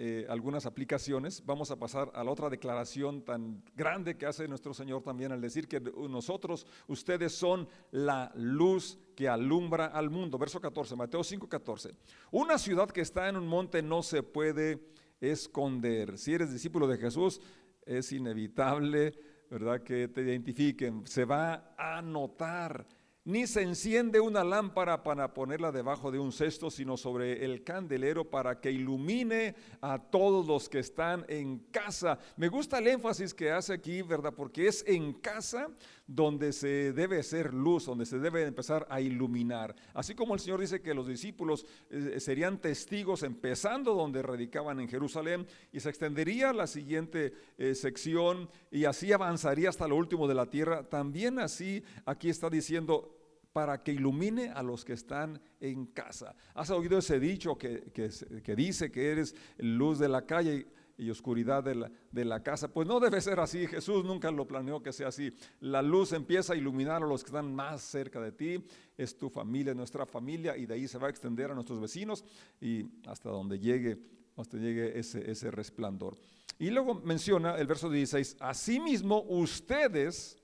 eh, 0.00 0.26
algunas 0.28 0.64
aplicaciones. 0.64 1.44
Vamos 1.44 1.72
a 1.72 1.76
pasar 1.76 2.12
a 2.14 2.22
la 2.22 2.30
otra 2.30 2.48
declaración 2.48 3.24
tan 3.24 3.64
grande 3.74 4.16
que 4.16 4.26
hace 4.26 4.46
nuestro 4.46 4.72
Señor 4.72 5.02
también 5.02 5.32
al 5.32 5.40
decir 5.40 5.66
que 5.66 5.80
nosotros, 5.80 6.68
ustedes 6.86 7.32
son 7.32 7.68
la 7.90 8.30
luz 8.36 8.96
que 9.16 9.28
alumbra 9.28 9.86
al 9.86 10.08
mundo. 10.08 10.38
Verso 10.38 10.60
14, 10.60 10.94
Mateo 10.94 11.24
5, 11.24 11.48
14. 11.48 11.96
Una 12.30 12.58
ciudad 12.58 12.88
que 12.88 13.00
está 13.00 13.28
en 13.28 13.36
un 13.36 13.48
monte 13.48 13.82
no 13.82 14.04
se 14.04 14.22
puede 14.22 14.78
esconder. 15.20 16.16
Si 16.16 16.32
eres 16.32 16.52
discípulo 16.52 16.86
de 16.86 16.98
Jesús, 16.98 17.40
es 17.84 18.12
inevitable 18.12 19.18
¿verdad? 19.50 19.82
Que 19.82 20.08
te 20.08 20.22
identifiquen. 20.22 21.06
Se 21.06 21.24
va 21.24 21.74
a 21.76 22.02
notar 22.02 22.86
ni 23.28 23.46
se 23.46 23.60
enciende 23.60 24.20
una 24.20 24.42
lámpara 24.42 25.02
para 25.02 25.34
ponerla 25.34 25.70
debajo 25.70 26.10
de 26.10 26.18
un 26.18 26.32
cesto, 26.32 26.70
sino 26.70 26.96
sobre 26.96 27.44
el 27.44 27.62
candelero 27.62 28.24
para 28.24 28.58
que 28.58 28.72
ilumine 28.72 29.54
a 29.82 29.98
todos 29.98 30.46
los 30.46 30.66
que 30.66 30.78
están 30.78 31.26
en 31.28 31.58
casa. 31.70 32.18
Me 32.38 32.48
gusta 32.48 32.78
el 32.78 32.86
énfasis 32.86 33.34
que 33.34 33.50
hace 33.50 33.74
aquí, 33.74 34.00
¿verdad? 34.00 34.32
Porque 34.34 34.66
es 34.66 34.82
en 34.86 35.12
casa 35.12 35.68
donde 36.06 36.54
se 36.54 36.94
debe 36.94 37.22
ser 37.22 37.52
luz, 37.52 37.84
donde 37.84 38.06
se 38.06 38.18
debe 38.18 38.46
empezar 38.46 38.86
a 38.88 38.98
iluminar. 39.02 39.76
Así 39.92 40.14
como 40.14 40.32
el 40.32 40.40
Señor 40.40 40.60
dice 40.60 40.80
que 40.80 40.94
los 40.94 41.06
discípulos 41.06 41.66
eh, 41.90 42.20
serían 42.20 42.56
testigos 42.56 43.22
empezando 43.24 43.92
donde 43.94 44.22
radicaban 44.22 44.80
en 44.80 44.88
Jerusalén 44.88 45.46
y 45.70 45.80
se 45.80 45.90
extendería 45.90 46.54
la 46.54 46.66
siguiente 46.66 47.34
eh, 47.58 47.74
sección 47.74 48.48
y 48.70 48.86
así 48.86 49.12
avanzaría 49.12 49.68
hasta 49.68 49.86
lo 49.86 49.96
último 49.96 50.26
de 50.26 50.34
la 50.34 50.46
tierra, 50.46 50.88
también 50.88 51.38
así 51.38 51.84
aquí 52.06 52.30
está 52.30 52.48
diciendo 52.48 53.17
para 53.58 53.82
que 53.82 53.90
ilumine 53.90 54.50
a 54.50 54.62
los 54.62 54.84
que 54.84 54.92
están 54.92 55.40
en 55.58 55.86
casa. 55.86 56.32
¿Has 56.54 56.70
oído 56.70 56.98
ese 56.98 57.18
dicho 57.18 57.58
que, 57.58 57.90
que, 57.92 58.54
dice 58.54 58.92
que 58.92 59.10
eres 59.10 59.34
luz 59.56 59.98
de 59.98 60.08
la 60.08 60.24
calle 60.24 60.68
y 60.96 61.10
oscuridad 61.10 61.64
de 61.64 61.74
la, 61.74 61.90
de 62.12 62.24
la, 62.24 62.40
casa? 62.40 62.68
Pues 62.68 62.86
no 62.86 63.00
debe 63.00 63.20
ser 63.20 63.40
así. 63.40 63.66
Jesús 63.66 64.04
nunca 64.04 64.30
lo 64.30 64.46
planeó 64.46 64.80
que 64.80 64.92
sea 64.92 65.08
así. 65.08 65.32
La 65.58 65.82
luz 65.82 66.12
empieza 66.12 66.52
a 66.52 66.56
iluminar 66.56 67.02
a 67.02 67.06
los 67.08 67.24
que 67.24 67.30
están 67.30 67.52
más 67.52 67.82
cerca 67.82 68.20
de 68.20 68.30
ti. 68.30 68.64
Es 68.96 69.18
tu 69.18 69.28
familia, 69.28 69.74
nuestra 69.74 70.06
familia, 70.06 70.56
y 70.56 70.64
de 70.64 70.74
ahí 70.74 70.86
se 70.86 70.98
va 70.98 71.08
a 71.08 71.10
extender 71.10 71.50
a 71.50 71.54
nuestros 71.54 71.80
vecinos 71.80 72.24
y 72.60 72.84
hasta 73.08 73.28
donde 73.28 73.58
llegue, 73.58 73.98
hasta 74.36 74.56
llegue 74.56 74.96
ese, 74.96 75.28
ese 75.28 75.50
resplandor. 75.50 76.16
Y 76.60 76.70
luego 76.70 76.94
menciona 76.94 77.56
el 77.56 77.66
verso 77.66 77.90
16, 77.90 78.36
asimismo 78.38 79.24
ustedes 79.24 80.38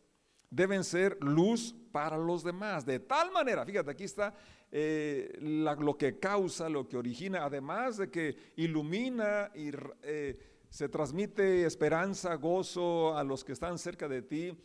deben 0.51 0.83
ser 0.83 1.17
luz 1.23 1.77
para 1.95 2.19
los 2.19 2.43
demás. 2.43 2.85
De 2.85 2.99
tal 2.99 3.31
manera, 3.31 3.65
fíjate, 3.65 3.93
aquí 3.93 4.03
está 4.03 4.35
eh, 4.73 5.39
lo 5.41 5.97
que 5.97 6.19
causa, 6.19 6.69
lo 6.69 6.89
que 6.89 6.97
origina, 6.97 7.45
además 7.45 7.99
de 7.99 8.11
que 8.11 8.37
ilumina 8.57 9.53
y 9.55 9.71
eh, 10.03 10.37
se 10.69 10.89
transmite 10.89 11.65
esperanza, 11.65 12.35
gozo 12.35 13.17
a 13.17 13.23
los 13.23 13.45
que 13.45 13.53
están 13.53 13.79
cerca 13.79 14.09
de 14.09 14.23
ti. 14.23 14.59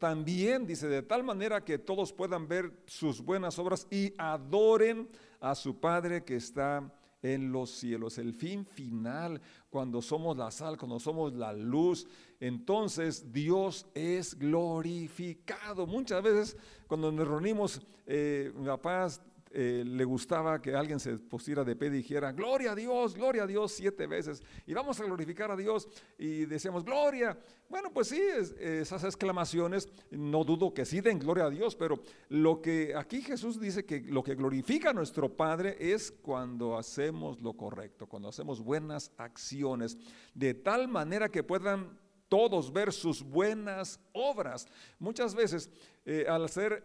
también 0.00 0.66
dice, 0.66 0.88
de 0.88 1.02
tal 1.02 1.22
manera 1.22 1.64
que 1.64 1.78
todos 1.78 2.12
puedan 2.12 2.48
ver 2.48 2.72
sus 2.86 3.22
buenas 3.22 3.56
obras 3.60 3.86
y 3.88 4.12
adoren 4.18 5.08
a 5.38 5.54
su 5.54 5.78
Padre 5.78 6.24
que 6.24 6.34
está 6.34 6.92
en 7.22 7.52
los 7.52 7.70
cielos. 7.70 8.18
El 8.18 8.34
fin 8.34 8.66
final, 8.66 9.40
cuando 9.70 10.02
somos 10.02 10.36
la 10.36 10.50
sal, 10.50 10.76
cuando 10.76 10.98
somos 10.98 11.32
la 11.34 11.52
luz, 11.52 12.08
entonces 12.42 13.32
Dios 13.32 13.86
es 13.94 14.36
glorificado. 14.36 15.86
Muchas 15.86 16.20
veces 16.24 16.56
cuando 16.88 17.12
nos 17.12 17.28
reunimos, 17.28 17.80
eh, 18.04 18.52
papá 18.66 19.06
eh, 19.52 19.84
le 19.86 20.04
gustaba 20.04 20.60
que 20.60 20.74
alguien 20.74 20.98
se 20.98 21.18
pusiera 21.18 21.62
de 21.62 21.76
pie 21.76 21.86
y 21.86 21.90
dijera, 21.92 22.32
gloria 22.32 22.72
a 22.72 22.74
Dios, 22.74 23.14
gloria 23.14 23.44
a 23.44 23.46
Dios 23.46 23.70
siete 23.70 24.08
veces. 24.08 24.42
Y 24.66 24.74
vamos 24.74 24.98
a 24.98 25.04
glorificar 25.04 25.52
a 25.52 25.56
Dios 25.56 25.86
y 26.18 26.46
decíamos, 26.46 26.84
gloria. 26.84 27.38
Bueno, 27.68 27.92
pues 27.92 28.08
sí, 28.08 28.20
esas 28.58 29.04
exclamaciones, 29.04 29.88
no 30.10 30.42
dudo 30.42 30.74
que 30.74 30.84
sí 30.84 31.00
den 31.00 31.20
gloria 31.20 31.44
a 31.44 31.50
Dios, 31.50 31.76
pero 31.76 32.02
lo 32.28 32.60
que 32.60 32.92
aquí 32.96 33.22
Jesús 33.22 33.60
dice 33.60 33.84
que 33.84 34.00
lo 34.00 34.24
que 34.24 34.34
glorifica 34.34 34.90
a 34.90 34.94
nuestro 34.94 35.36
Padre 35.36 35.76
es 35.78 36.10
cuando 36.10 36.76
hacemos 36.76 37.40
lo 37.40 37.52
correcto, 37.52 38.08
cuando 38.08 38.30
hacemos 38.30 38.60
buenas 38.60 39.12
acciones, 39.16 39.96
de 40.34 40.54
tal 40.54 40.88
manera 40.88 41.28
que 41.28 41.44
puedan 41.44 42.01
todos 42.32 42.72
ver 42.72 42.94
sus 42.94 43.22
buenas 43.22 44.00
obras. 44.14 44.66
Muchas 44.98 45.34
veces 45.34 45.68
eh, 46.06 46.24
al 46.26 46.46
hacer 46.46 46.82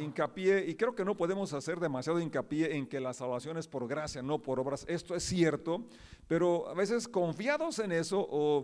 hincapié, 0.00 0.64
y 0.66 0.74
creo 0.76 0.94
que 0.94 1.04
no 1.04 1.14
podemos 1.14 1.52
hacer 1.52 1.78
demasiado 1.78 2.18
hincapié 2.20 2.74
en 2.74 2.86
que 2.86 2.98
la 2.98 3.12
salvación 3.12 3.58
es 3.58 3.68
por 3.68 3.86
gracia, 3.86 4.22
no 4.22 4.38
por 4.40 4.58
obras. 4.58 4.86
Esto 4.88 5.14
es 5.14 5.24
cierto, 5.24 5.84
pero 6.26 6.70
a 6.70 6.72
veces 6.72 7.06
confiados 7.06 7.80
en 7.80 7.92
eso 7.92 8.26
o 8.30 8.62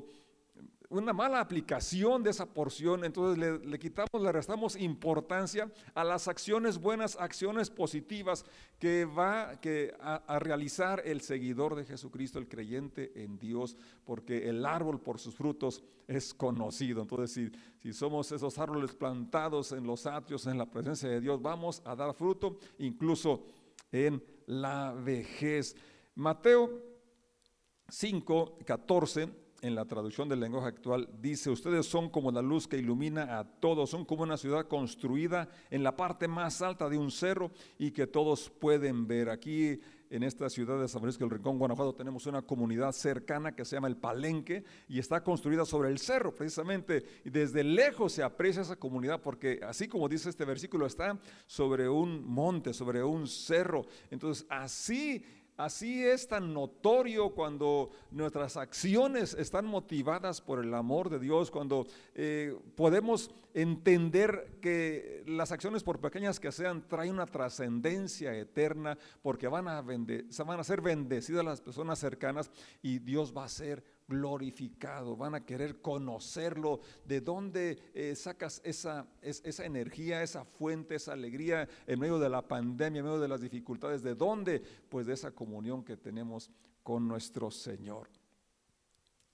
una 0.93 1.13
mala 1.15 1.41
aplicación 1.41 2.23
de 2.23 2.31
esa 2.31 2.47
porción, 2.47 3.05
entonces 3.05 3.63
le, 3.65 3.79
quitamos, 3.79 4.21
le 4.21 4.31
restamos 4.31 4.77
importancia 4.77 5.71
a 5.95 6.05
las 6.05 6.29
acciones 6.29 6.79
buenas, 6.79 7.17
acciones 7.19 7.71
positivas 7.71 8.45
que 8.79 9.07
va 9.07 9.59
que 9.61 9.95
a, 10.01 10.39
realizar 10.39 11.03
el 11.05 11.23
seguidor 11.23 11.77
de 11.77 11.87
Jesucristo, 11.87 12.39
el 12.39 12.49
creyente 12.49 13.13
en 13.25 13.39
Dios, 13.39 13.77
porque 14.05 14.49
el 14.49 14.67
árbol 14.67 15.01
por 15.01 15.19
sus 15.19 15.35
frutos 15.35 15.83
es 16.07 16.35
conocido. 16.35 17.01
Entonces, 17.01 17.33
si, 17.33 17.51
si 17.83 17.93
somos 17.93 18.31
esos 18.31 18.59
árboles 18.59 18.95
plantados 18.95 19.73
en 19.73 19.87
los 19.87 20.05
atrios, 20.07 20.47
en 20.47 20.59
la 20.59 20.67
presencia 20.67 21.09
de 21.09 21.21
Dios, 21.21 21.41
vamos 21.41 21.81
a 21.87 21.97
dar 21.97 22.13
fruto 22.13 22.59
incluso 22.79 23.47
en 23.91 24.23
la 24.47 24.93
vejez. 24.93 25.75
Mateo 26.15 26.83
5, 27.89 28.59
14 28.67 29.42
en 29.63 29.77
la 29.77 29.85
traducción 29.85 30.29
del 30.29 30.41
lenguaje 30.41 30.69
actual, 30.69 31.09
dice, 31.21 31.49
ustedes 31.49 31.87
son 31.87 32.11
como 32.11 32.33
la 32.33 32.43
luz 32.43 32.67
que 32.67 32.79
ilumina 32.79 33.39
a 33.39 33.45
todos, 33.45 33.89
son 33.91 34.05
como 34.05 34.25
una 34.25 34.37
ciudad 34.37 34.67
construida 34.67 35.49
en 35.71 35.85
la 35.85 35.97
parte 35.97 36.27
más 36.27 36.61
alta 36.63 36.89
de 36.89 36.99
un 36.99 37.13
cerro 37.13 37.53
y 37.79 37.93
que 37.93 38.09
todos 38.09 38.51
pueden 38.51 39.07
ver. 39.07 39.31
Aquí 39.31 39.81
en 40.11 40.25
esta 40.25 40.51
ciudad 40.51 40.79
de 40.81 40.89
San 40.89 41.01
Francisco 41.01 41.25
del 41.25 41.37
Rincón, 41.37 41.59
Guanajuato, 41.59 41.95
tenemos 41.95 42.27
una 42.27 42.43
comunidad 42.43 42.93
cercana 42.93 43.55
que 43.55 43.65
se 43.65 43.77
llama 43.77 43.89
El 43.89 43.97
Palenque 43.97 44.65
y 44.89 44.99
está 44.99 45.23
construida 45.23 45.65
sobre 45.65 45.91
el 45.91 45.99
cerro 45.99 46.35
precisamente. 46.35 47.05
Y 47.25 47.31
desde 47.31 47.65
lejos 47.65 48.13
se 48.13 48.23
aprecia 48.23 48.63
esa 48.63 48.77
comunidad 48.77 49.23
porque 49.23 49.61
así 49.63 49.87
como 49.87 50.09
dice 50.09 50.29
este 50.29 50.45
versículo, 50.45 50.87
está 50.87 51.19
sobre 51.47 51.89
un 51.89 52.27
monte, 52.27 52.75
sobre 52.75 53.03
un 53.03 53.27
cerro. 53.27 53.87
Entonces 54.11 54.45
así 54.51 55.25
Así 55.63 56.05
es 56.05 56.27
tan 56.27 56.53
notorio 56.53 57.31
cuando 57.31 57.91
nuestras 58.11 58.57
acciones 58.57 59.33
están 59.35 59.65
motivadas 59.65 60.41
por 60.41 60.59
el 60.59 60.75
amor 60.75 61.09
de 61.09 61.21
Dios, 61.21 61.53
cuando 61.53 61.87
eh, 62.17 62.59
podemos 62.75 63.31
entender 63.55 64.59
que 64.61 65.23
las 65.25 65.53
acciones, 65.53 65.85
por 65.85 66.01
pequeñas 66.01 66.41
que 66.41 66.51
sean, 66.51 66.89
traen 66.89 67.13
una 67.13 67.27
trascendencia 67.27 68.35
eterna, 68.35 68.99
porque 69.23 69.47
van 69.47 69.69
a, 69.69 69.83
van 69.83 70.61
a 70.61 70.65
ser 70.65 70.81
bendecidas 70.81 71.45
las 71.45 71.61
personas 71.61 72.01
cercanas 72.01 72.51
y 72.83 72.99
Dios 72.99 73.33
va 73.33 73.45
a 73.45 73.49
ser 73.49 73.85
glorificado, 74.13 75.17
van 75.17 75.35
a 75.35 75.45
querer 75.45 75.81
conocerlo, 75.81 76.81
de 77.05 77.21
dónde 77.21 77.79
eh, 77.95 78.15
sacas 78.15 78.61
esa, 78.65 79.07
esa 79.21 79.65
energía, 79.65 80.23
esa 80.23 80.45
fuente, 80.45 80.95
esa 80.95 81.15
alegría 81.15 81.69
en 81.87 81.99
medio 81.99 82.19
de 82.19 82.29
la 82.29 82.47
pandemia, 82.47 83.01
en 83.01 83.07
medio 83.07 83.21
de 83.21 83.29
las 83.29 83.41
dificultades, 83.41 84.03
de 84.03 84.15
dónde, 84.15 84.63
pues 84.89 85.07
de 85.07 85.15
esa 85.15 85.33
comunión 85.33 85.85
que 85.85 85.97
tenemos 85.97 86.51
con 86.83 87.09
nuestro 87.09 87.51
Señor. 87.51 88.09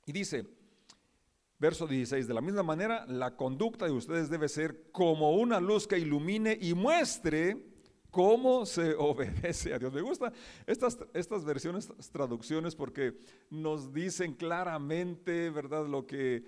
Y 0.06 0.12
dice, 0.12 0.46
verso 1.58 1.86
16, 1.86 2.26
de 2.26 2.34
la 2.34 2.40
misma 2.40 2.62
manera, 2.62 3.04
la 3.06 3.36
conducta 3.36 3.86
de 3.86 3.92
ustedes 3.92 4.30
debe 4.30 4.48
ser 4.48 4.90
como 4.92 5.32
una 5.32 5.60
luz 5.60 5.86
que 5.86 5.98
ilumine 5.98 6.56
y 6.60 6.74
muestre 6.74 7.77
cómo 8.10 8.66
se 8.66 8.94
obedece 8.98 9.74
a 9.74 9.78
Dios. 9.78 9.92
Me 9.92 10.00
gustan 10.00 10.32
estas, 10.66 10.98
estas 11.14 11.44
versiones, 11.44 11.88
traducciones, 12.12 12.74
porque 12.74 13.18
nos 13.50 13.92
dicen 13.92 14.34
claramente, 14.34 15.50
¿verdad?, 15.50 15.86
lo 15.86 16.06
que 16.06 16.44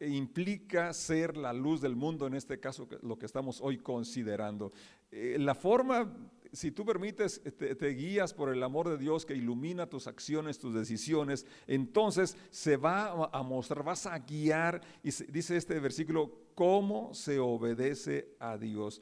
implica 0.00 0.92
ser 0.92 1.36
la 1.36 1.52
luz 1.52 1.80
del 1.80 1.96
mundo, 1.96 2.26
en 2.26 2.34
este 2.34 2.60
caso, 2.60 2.88
lo 3.02 3.18
que 3.18 3.26
estamos 3.26 3.60
hoy 3.60 3.78
considerando. 3.78 4.72
Eh, 5.10 5.36
la 5.38 5.54
forma, 5.54 6.12
si 6.52 6.70
tú 6.70 6.84
permites, 6.84 7.40
te, 7.56 7.74
te, 7.74 7.88
guías 7.88 8.34
por 8.34 8.50
el 8.50 8.62
amor 8.62 8.88
de 8.88 8.98
Dios 8.98 9.24
que 9.24 9.34
ilumina 9.34 9.88
tus 9.88 10.06
acciones, 10.06 10.58
tus 10.58 10.74
decisiones, 10.74 11.46
entonces 11.66 12.36
se 12.50 12.76
va 12.76 13.28
a 13.32 13.42
mostrar, 13.42 13.82
vas 13.82 14.06
a 14.06 14.18
guiar, 14.18 14.82
y 15.02 15.10
dice 15.30 15.56
este 15.56 15.80
versículo, 15.80 16.30
cómo 16.54 17.14
se 17.14 17.38
obedece 17.38 18.36
a 18.38 18.58
Dios. 18.58 19.00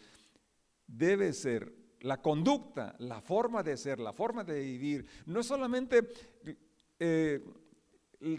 Debe 0.87 1.33
ser 1.33 1.86
la 2.01 2.21
conducta, 2.21 2.95
la 2.99 3.21
forma 3.21 3.63
de 3.63 3.77
ser, 3.77 3.99
la 4.01 4.13
forma 4.13 4.45
de 4.45 4.61
vivir, 4.61 5.07
no 5.27 5.41
es 5.41 5.47
solamente 5.47 6.09
eh, 6.99 7.43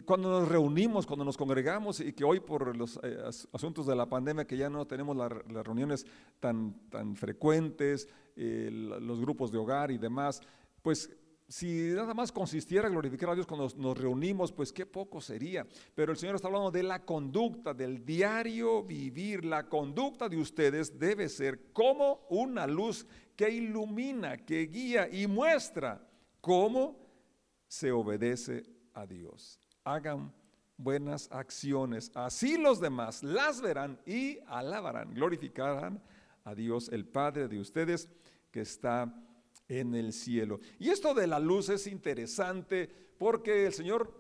cuando 0.05 0.29
nos 0.39 0.47
reunimos, 0.47 1.05
cuando 1.05 1.23
nos 1.23 1.37
congregamos 1.37 1.99
y 1.99 2.13
que 2.13 2.23
hoy 2.23 2.39
por 2.39 2.75
los 2.75 2.99
eh, 3.03 3.17
asuntos 3.53 3.85
de 3.85 3.95
la 3.95 4.07
pandemia 4.07 4.45
que 4.45 4.57
ya 4.57 4.69
no 4.69 4.85
tenemos 4.85 5.15
las 5.15 5.65
reuniones 5.65 6.05
tan, 6.39 6.89
tan 6.89 7.15
frecuentes, 7.15 8.07
eh, 8.35 8.69
los 8.71 9.19
grupos 9.19 9.51
de 9.51 9.57
hogar 9.57 9.91
y 9.91 9.97
demás, 9.97 10.41
pues 10.81 11.09
si 11.49 11.91
nada 11.93 12.13
más 12.13 12.31
consistiera 12.31 12.89
glorificar 12.89 13.29
a 13.29 13.35
Dios 13.35 13.47
cuando 13.47 13.69
nos 13.77 13.97
reunimos, 13.97 14.51
pues 14.51 14.73
qué 14.73 14.85
poco 14.85 15.21
sería. 15.21 15.65
Pero 15.95 16.11
el 16.11 16.17
Señor 16.17 16.35
está 16.35 16.47
hablando 16.47 16.71
de 16.71 16.83
la 16.83 17.05
conducta, 17.05 17.73
del 17.73 18.03
diario 18.05 18.83
vivir. 18.83 19.45
La 19.45 19.69
conducta 19.69 20.27
de 20.27 20.37
ustedes 20.37 20.99
debe 20.99 21.29
ser 21.29 21.71
como 21.71 22.25
una 22.29 22.67
luz 22.67 23.07
que 23.37 23.49
ilumina, 23.49 24.37
que 24.37 24.65
guía 24.65 25.07
y 25.09 25.27
muestra 25.27 26.05
cómo 26.41 26.99
se 27.67 27.91
obedece 27.91 28.63
a 28.93 29.05
Dios. 29.05 29.59
Hagan 29.83 30.33
buenas 30.75 31.31
acciones. 31.31 32.11
Así 32.15 32.57
los 32.57 32.81
demás 32.81 33.23
las 33.23 33.61
verán 33.61 33.99
y 34.05 34.39
alabarán, 34.47 35.13
glorificarán 35.13 36.01
a 36.43 36.55
Dios, 36.55 36.89
el 36.89 37.05
Padre 37.05 37.47
de 37.47 37.59
ustedes 37.59 38.09
que 38.51 38.61
está 38.61 39.13
en 39.67 39.93
el 39.93 40.13
cielo. 40.13 40.59
Y 40.79 40.89
esto 40.89 41.13
de 41.13 41.27
la 41.27 41.39
luz 41.39 41.69
es 41.69 41.85
interesante 41.85 42.89
porque 43.19 43.67
el 43.67 43.73
Señor 43.73 44.11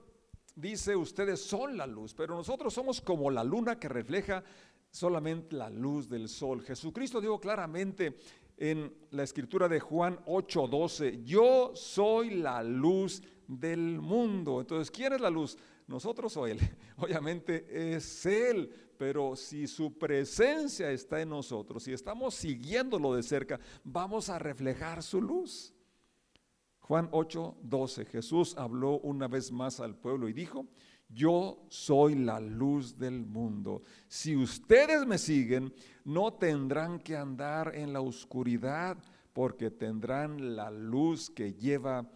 dice, 0.55 0.95
ustedes 0.95 1.41
son 1.41 1.75
la 1.75 1.87
luz, 1.87 2.13
pero 2.13 2.35
nosotros 2.35 2.73
somos 2.73 3.01
como 3.01 3.31
la 3.31 3.43
luna 3.43 3.79
que 3.79 3.89
refleja 3.89 4.43
solamente 4.91 5.55
la 5.55 5.69
luz 5.69 6.07
del 6.07 6.29
sol. 6.29 6.61
Jesucristo 6.61 7.19
dijo 7.19 7.39
claramente 7.39 8.17
en 8.57 8.91
la 9.11 9.23
escritura 9.23 9.69
de 9.69 9.79
Juan 9.79 10.19
8:12, 10.25 11.23
yo 11.23 11.71
soy 11.75 12.31
la 12.31 12.63
luz 12.63 13.21
del 13.47 13.99
mundo. 14.01 14.59
Entonces, 14.59 14.91
¿quién 14.91 15.13
es 15.13 15.21
la 15.21 15.29
luz? 15.29 15.57
Nosotros 15.85 16.35
o 16.35 16.47
Él. 16.47 16.59
Obviamente 16.97 17.95
es 17.95 18.25
Él, 18.25 18.69
pero 18.97 19.35
si 19.35 19.67
su 19.67 19.97
presencia 19.97 20.91
está 20.91 21.21
en 21.21 21.29
nosotros, 21.29 21.83
si 21.83 21.93
estamos 21.93 22.33
siguiéndolo 22.33 23.13
de 23.13 23.23
cerca, 23.23 23.59
vamos 23.83 24.29
a 24.29 24.39
reflejar 24.39 25.03
su 25.03 25.21
luz. 25.21 25.73
Juan 26.79 27.09
8:12, 27.11 28.05
Jesús 28.05 28.55
habló 28.57 28.99
una 28.99 29.27
vez 29.27 29.51
más 29.51 29.79
al 29.79 29.95
pueblo 29.95 30.27
y 30.29 30.33
dijo, 30.33 30.65
yo 31.09 31.65
soy 31.69 32.15
la 32.15 32.39
luz 32.39 32.97
del 32.97 33.25
mundo. 33.25 33.81
Si 34.07 34.35
ustedes 34.35 35.05
me 35.05 35.17
siguen, 35.17 35.73
no 36.03 36.33
tendrán 36.33 36.99
que 36.99 37.15
andar 37.15 37.75
en 37.75 37.93
la 37.93 38.01
oscuridad, 38.01 38.97
porque 39.33 39.69
tendrán 39.71 40.55
la 40.55 40.71
luz 40.71 41.29
que 41.29 41.53
lleva 41.53 42.09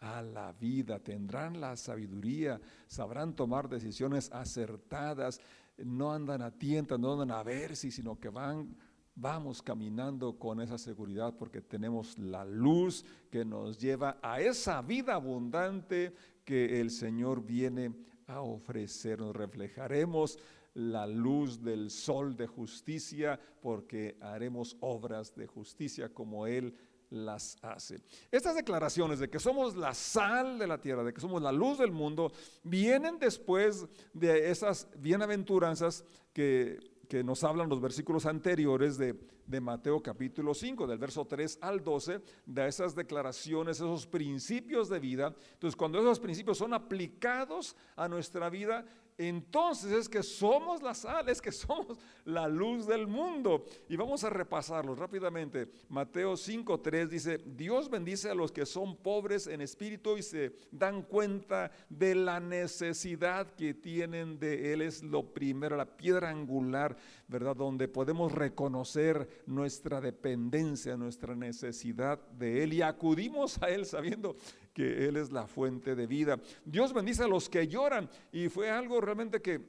a 0.00 0.22
la 0.22 0.52
vida, 0.52 0.98
tendrán 0.98 1.60
la 1.60 1.76
sabiduría, 1.76 2.60
sabrán 2.86 3.34
tomar 3.34 3.68
decisiones 3.68 4.30
acertadas, 4.32 5.40
no 5.78 6.12
andan 6.12 6.42
a 6.42 6.50
tientas, 6.50 6.98
no 6.98 7.14
andan 7.14 7.30
a 7.30 7.42
ver 7.42 7.74
si, 7.76 7.90
sino 7.90 8.18
que 8.18 8.28
van 8.28 8.76
vamos 9.20 9.62
caminando 9.62 10.38
con 10.38 10.60
esa 10.60 10.78
seguridad 10.78 11.34
porque 11.36 11.60
tenemos 11.60 12.16
la 12.18 12.44
luz 12.44 13.04
que 13.30 13.44
nos 13.44 13.76
lleva 13.76 14.16
a 14.22 14.40
esa 14.40 14.80
vida 14.80 15.14
abundante 15.14 16.14
que 16.44 16.80
el 16.80 16.90
Señor 16.90 17.44
viene 17.44 17.92
a 18.28 18.40
ofrecernos. 18.40 19.34
Reflejaremos 19.34 20.38
la 20.74 21.06
luz 21.06 21.62
del 21.62 21.90
sol 21.90 22.36
de 22.36 22.46
justicia 22.46 23.38
porque 23.60 24.16
haremos 24.20 24.76
obras 24.80 25.34
de 25.34 25.46
justicia 25.46 26.08
como 26.08 26.46
Él 26.46 26.74
las 27.10 27.56
hace. 27.62 28.00
Estas 28.30 28.54
declaraciones 28.54 29.18
de 29.18 29.30
que 29.30 29.38
somos 29.38 29.76
la 29.76 29.94
sal 29.94 30.58
de 30.58 30.66
la 30.66 30.80
tierra, 30.80 31.02
de 31.02 31.12
que 31.12 31.20
somos 31.20 31.42
la 31.42 31.52
luz 31.52 31.78
del 31.78 31.90
mundo, 31.90 32.32
vienen 32.62 33.18
después 33.18 33.86
de 34.12 34.50
esas 34.50 34.88
bienaventuranzas 34.98 36.04
que, 36.32 36.78
que 37.08 37.24
nos 37.24 37.42
hablan 37.42 37.70
los 37.70 37.80
versículos 37.80 38.26
anteriores 38.26 38.98
de, 38.98 39.18
de, 39.46 39.60
Mateo 39.60 40.02
capítulo 40.02 40.52
5, 40.52 40.86
del 40.86 40.98
verso 40.98 41.24
3 41.24 41.58
al 41.62 41.82
12, 41.82 42.20
de 42.44 42.68
esas 42.68 42.94
declaraciones, 42.94 43.78
esos 43.78 44.06
principios 44.06 44.90
de 44.90 45.00
vida. 45.00 45.34
Entonces, 45.54 45.74
cuando 45.74 45.98
esos 45.98 46.20
principios 46.20 46.58
son 46.58 46.74
aplicados 46.74 47.74
a 47.96 48.08
nuestra 48.08 48.50
vida, 48.50 48.84
entonces 49.18 49.90
es 49.90 50.08
que 50.08 50.22
somos 50.22 50.80
la 50.80 50.94
sal, 50.94 51.28
es 51.28 51.42
que 51.42 51.50
somos 51.50 51.98
la 52.24 52.46
luz 52.46 52.86
del 52.86 53.08
mundo. 53.08 53.64
Y 53.88 53.96
vamos 53.96 54.22
a 54.22 54.30
repasarlo 54.30 54.94
rápidamente. 54.94 55.68
Mateo 55.88 56.34
5.3 56.34 57.08
dice, 57.08 57.38
Dios 57.44 57.90
bendice 57.90 58.30
a 58.30 58.34
los 58.34 58.52
que 58.52 58.64
son 58.64 58.96
pobres 58.96 59.48
en 59.48 59.60
espíritu 59.60 60.16
y 60.16 60.22
se 60.22 60.54
dan 60.70 61.02
cuenta 61.02 61.72
de 61.88 62.14
la 62.14 62.38
necesidad 62.38 63.50
que 63.54 63.74
tienen 63.74 64.38
de 64.38 64.72
Él. 64.72 64.82
Es 64.82 65.02
lo 65.02 65.34
primero, 65.34 65.76
la 65.76 65.96
piedra 65.96 66.30
angular, 66.30 66.96
¿verdad? 67.26 67.56
Donde 67.56 67.88
podemos 67.88 68.30
reconocer 68.30 69.42
nuestra 69.46 70.00
dependencia, 70.00 70.96
nuestra 70.96 71.34
necesidad 71.34 72.20
de 72.30 72.62
Él 72.62 72.72
y 72.72 72.82
acudimos 72.82 73.60
a 73.60 73.68
Él 73.68 73.84
sabiendo 73.84 74.36
que 74.78 75.08
Él 75.08 75.16
es 75.16 75.32
la 75.32 75.48
fuente 75.48 75.96
de 75.96 76.06
vida. 76.06 76.38
Dios 76.64 76.92
bendice 76.92 77.24
a 77.24 77.26
los 77.26 77.48
que 77.48 77.66
lloran 77.66 78.08
y 78.30 78.48
fue 78.48 78.70
algo 78.70 79.00
realmente 79.00 79.42
que 79.42 79.60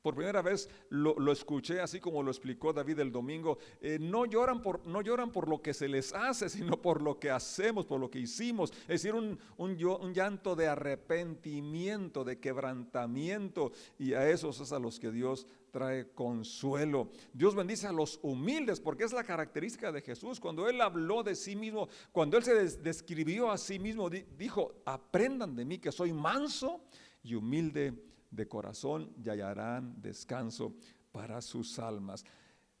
por 0.00 0.14
primera 0.14 0.42
vez 0.42 0.70
lo, 0.90 1.32
escuché 1.32 1.80
así 1.80 1.98
como 1.98 2.22
lo 2.22 2.30
explicó 2.30 2.72
David 2.72 3.00
el 3.00 3.10
domingo. 3.10 3.58
Eh, 3.80 3.98
no, 4.00 4.24
lloran 4.24 4.62
por, 4.62 4.86
no 4.86 5.02
lloran 5.02 5.32
por 5.32 5.48
lo 5.48 5.60
que 5.60 5.74
se 5.74 5.88
les 5.88 6.12
hace, 6.12 6.48
sino 6.48 6.80
por 6.80 7.02
lo 7.02 7.18
que 7.18 7.32
hacemos, 7.32 7.84
por 7.84 7.98
lo 7.98 8.08
que 8.08 8.20
hicimos. 8.20 8.70
Es 8.82 9.02
decir, 9.02 9.14
un, 9.14 9.36
un, 9.56 9.84
un 9.84 10.14
llanto 10.14 10.54
de 10.54 10.68
arrepentimiento, 10.68 12.22
de 12.22 12.38
quebrantamiento. 12.38 13.72
Y 13.98 14.12
a 14.12 14.30
esos 14.30 14.60
es 14.60 14.70
a 14.70 14.78
los 14.78 15.00
que 15.00 15.10
Dios 15.10 15.48
trae 15.76 16.08
consuelo. 16.14 17.10
Dios 17.34 17.54
bendice 17.54 17.86
a 17.86 17.92
los 17.92 18.18
humildes 18.22 18.80
porque 18.80 19.04
es 19.04 19.12
la 19.12 19.24
característica 19.24 19.92
de 19.92 20.00
Jesús. 20.00 20.40
Cuando 20.40 20.70
Él 20.70 20.80
habló 20.80 21.22
de 21.22 21.34
sí 21.34 21.54
mismo, 21.54 21.90
cuando 22.12 22.38
Él 22.38 22.44
se 22.44 22.54
describió 22.78 23.50
a 23.50 23.58
sí 23.58 23.78
mismo, 23.78 24.08
dijo, 24.08 24.72
aprendan 24.86 25.54
de 25.54 25.66
mí 25.66 25.78
que 25.78 25.92
soy 25.92 26.14
manso 26.14 26.80
y 27.22 27.34
humilde 27.34 27.92
de 28.30 28.48
corazón 28.48 29.12
y 29.22 29.28
hallarán 29.28 30.00
descanso 30.00 30.72
para 31.12 31.42
sus 31.42 31.78
almas. 31.78 32.24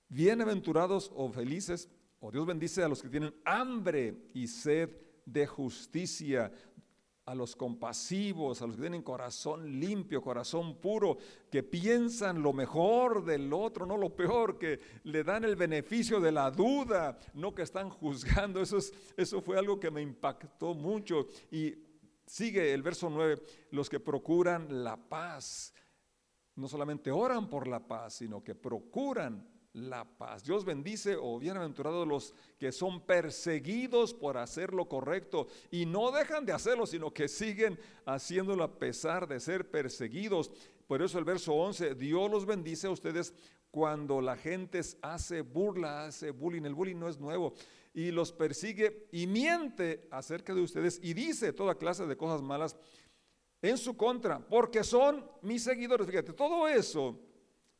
Bienaventurados 0.08 1.12
o 1.14 1.28
felices, 1.28 1.90
o 2.20 2.30
Dios 2.30 2.46
bendice 2.46 2.82
a 2.82 2.88
los 2.88 3.02
que 3.02 3.10
tienen 3.10 3.34
hambre 3.44 4.22
y 4.32 4.46
sed 4.46 4.88
de 5.26 5.46
justicia, 5.46 6.50
a 7.26 7.34
los 7.34 7.56
compasivos, 7.56 8.62
a 8.62 8.66
los 8.66 8.76
que 8.76 8.82
tienen 8.82 9.02
corazón 9.02 9.80
limpio, 9.80 10.22
corazón 10.22 10.76
puro, 10.76 11.18
que 11.50 11.64
piensan 11.64 12.40
lo 12.40 12.52
mejor 12.52 13.24
del 13.24 13.52
otro, 13.52 13.84
no 13.84 13.96
lo 13.96 14.14
peor, 14.14 14.58
que 14.58 14.78
le 15.02 15.24
dan 15.24 15.44
el 15.44 15.56
beneficio 15.56 16.20
de 16.20 16.30
la 16.30 16.52
duda, 16.52 17.18
no 17.34 17.52
que 17.52 17.62
están 17.62 17.90
juzgando. 17.90 18.60
Eso, 18.62 18.78
eso 19.16 19.42
fue 19.42 19.58
algo 19.58 19.80
que 19.80 19.90
me 19.90 20.02
impactó 20.02 20.74
mucho. 20.74 21.26
Y 21.50 21.74
sigue 22.24 22.72
el 22.72 22.82
verso 22.82 23.10
9, 23.10 23.42
los 23.72 23.90
que 23.90 23.98
procuran 23.98 24.84
la 24.84 24.96
paz, 24.96 25.74
no 26.54 26.68
solamente 26.68 27.10
oran 27.10 27.50
por 27.50 27.66
la 27.66 27.80
paz, 27.80 28.14
sino 28.14 28.42
que 28.44 28.54
procuran 28.54 29.55
la 29.76 30.04
paz. 30.04 30.42
Dios 30.42 30.64
bendice 30.64 31.16
o 31.20 31.38
bienaventurados 31.38 32.08
los 32.08 32.34
que 32.58 32.72
son 32.72 33.02
perseguidos 33.02 34.14
por 34.14 34.38
hacer 34.38 34.72
lo 34.72 34.88
correcto 34.88 35.48
y 35.70 35.84
no 35.84 36.10
dejan 36.10 36.46
de 36.46 36.52
hacerlo, 36.52 36.86
sino 36.86 37.12
que 37.12 37.28
siguen 37.28 37.78
haciéndolo 38.06 38.64
a 38.64 38.78
pesar 38.78 39.28
de 39.28 39.38
ser 39.38 39.70
perseguidos. 39.70 40.50
Por 40.86 41.02
eso 41.02 41.18
el 41.18 41.24
verso 41.24 41.52
11, 41.52 41.94
Dios 41.94 42.30
los 42.30 42.46
bendice 42.46 42.86
a 42.86 42.90
ustedes 42.90 43.34
cuando 43.70 44.22
la 44.22 44.36
gente 44.36 44.80
hace 45.02 45.42
burla, 45.42 46.06
hace 46.06 46.30
bullying. 46.30 46.62
El 46.62 46.74
bullying 46.74 46.96
no 46.98 47.08
es 47.08 47.18
nuevo 47.18 47.52
y 47.92 48.10
los 48.12 48.32
persigue 48.32 49.08
y 49.12 49.26
miente 49.26 50.08
acerca 50.10 50.54
de 50.54 50.62
ustedes 50.62 50.98
y 51.02 51.12
dice 51.12 51.52
toda 51.52 51.74
clase 51.74 52.06
de 52.06 52.16
cosas 52.16 52.40
malas 52.40 52.76
en 53.60 53.76
su 53.76 53.94
contra, 53.94 54.38
porque 54.38 54.82
son 54.82 55.30
mis 55.42 55.64
seguidores. 55.64 56.06
Fíjate, 56.06 56.32
todo 56.32 56.66
eso, 56.66 57.18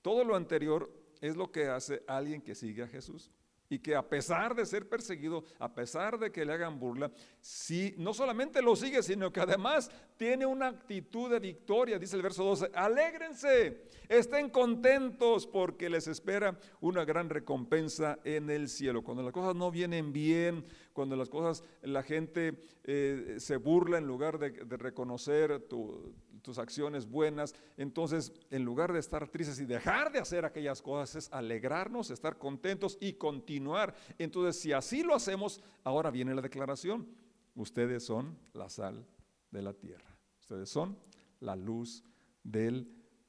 todo 0.03 0.25
lo 0.25 0.37
anterior 0.37 1.06
es 1.21 1.37
lo 1.37 1.51
que 1.51 1.69
hace 1.69 2.03
alguien 2.07 2.43
que 2.43 2.55
sigue 2.55 2.83
a 2.83 2.89
Jesús 2.89 3.31
y 3.69 3.79
que 3.79 3.95
a 3.95 4.09
pesar 4.09 4.55
de 4.55 4.67
ser 4.67 4.89
perseguido, 4.89 5.45
a 5.59 5.75
pesar 5.75 6.19
de 6.19 6.31
que 6.31 6.45
le 6.45 6.53
hagan 6.53 6.79
burla, 6.79 7.11
si 7.41 7.95
no 7.99 8.15
solamente 8.15 8.63
lo 8.63 8.77
sigue, 8.77 9.03
sino 9.03 9.33
que 9.33 9.41
además 9.41 9.91
tiene 10.17 10.47
una 10.47 10.69
actitud 10.69 11.31
de 11.31 11.41
victoria, 11.41 11.99
dice 11.99 12.17
el 12.17 12.23
verso 12.23 12.45
12, 12.45 12.71
alégrense, 12.75 13.89
estén 14.09 14.51
contentos 14.51 15.47
porque 15.47 15.91
les 15.91 16.07
espera 16.07 16.59
una 16.81 17.05
gran 17.05 17.29
recompensa 17.29 18.19
en 18.25 18.51
el 18.51 18.69
cielo. 18.69 19.03
Cuando 19.03 19.23
las 19.23 19.33
cosas 19.33 19.55
no 19.57 19.71
vienen 19.71 20.13
bien, 20.13 20.65
cuando 20.93 21.17
las 21.17 21.29
cosas, 21.29 21.65
la 21.83 22.03
gente 22.03 22.63
eh, 22.85 23.37
se 23.39 23.57
burla 23.57 23.99
en 23.99 24.07
lugar 24.07 24.39
de, 24.39 24.51
de 24.51 24.77
reconocer 24.77 25.61
tu, 25.69 26.15
tus 26.43 26.59
acciones 26.59 27.09
buenas. 27.09 27.55
Entonces, 27.77 28.33
en 28.51 28.65
lugar 28.65 28.93
de 28.93 28.99
estar 28.99 29.29
tristes 29.29 29.61
y 29.61 29.67
dejar 29.67 30.13
de 30.13 30.19
hacer 30.19 30.45
aquellas 30.45 30.83
cosas, 30.83 31.17
es 31.17 31.33
alegrarnos, 31.33 32.11
estar 32.11 32.39
contentos 32.39 32.99
y 33.01 33.15
continuar. 33.15 33.95
Entonces, 34.19 34.61
si 34.61 34.73
así 34.73 35.03
lo 35.03 35.15
hacemos, 35.15 35.61
ahora 35.85 36.11
viene 36.11 36.35
la 36.35 36.43
declaración. 36.43 37.07
Ustedes 37.55 38.05
son 38.05 38.39
la 38.53 38.69
sal 38.69 39.07
de 39.51 39.63
la 39.63 39.73
tierra. 39.73 40.17
Ustedes 40.41 40.69
son 40.69 40.99
la 41.41 41.57
luz 41.57 42.05
del 42.43 42.89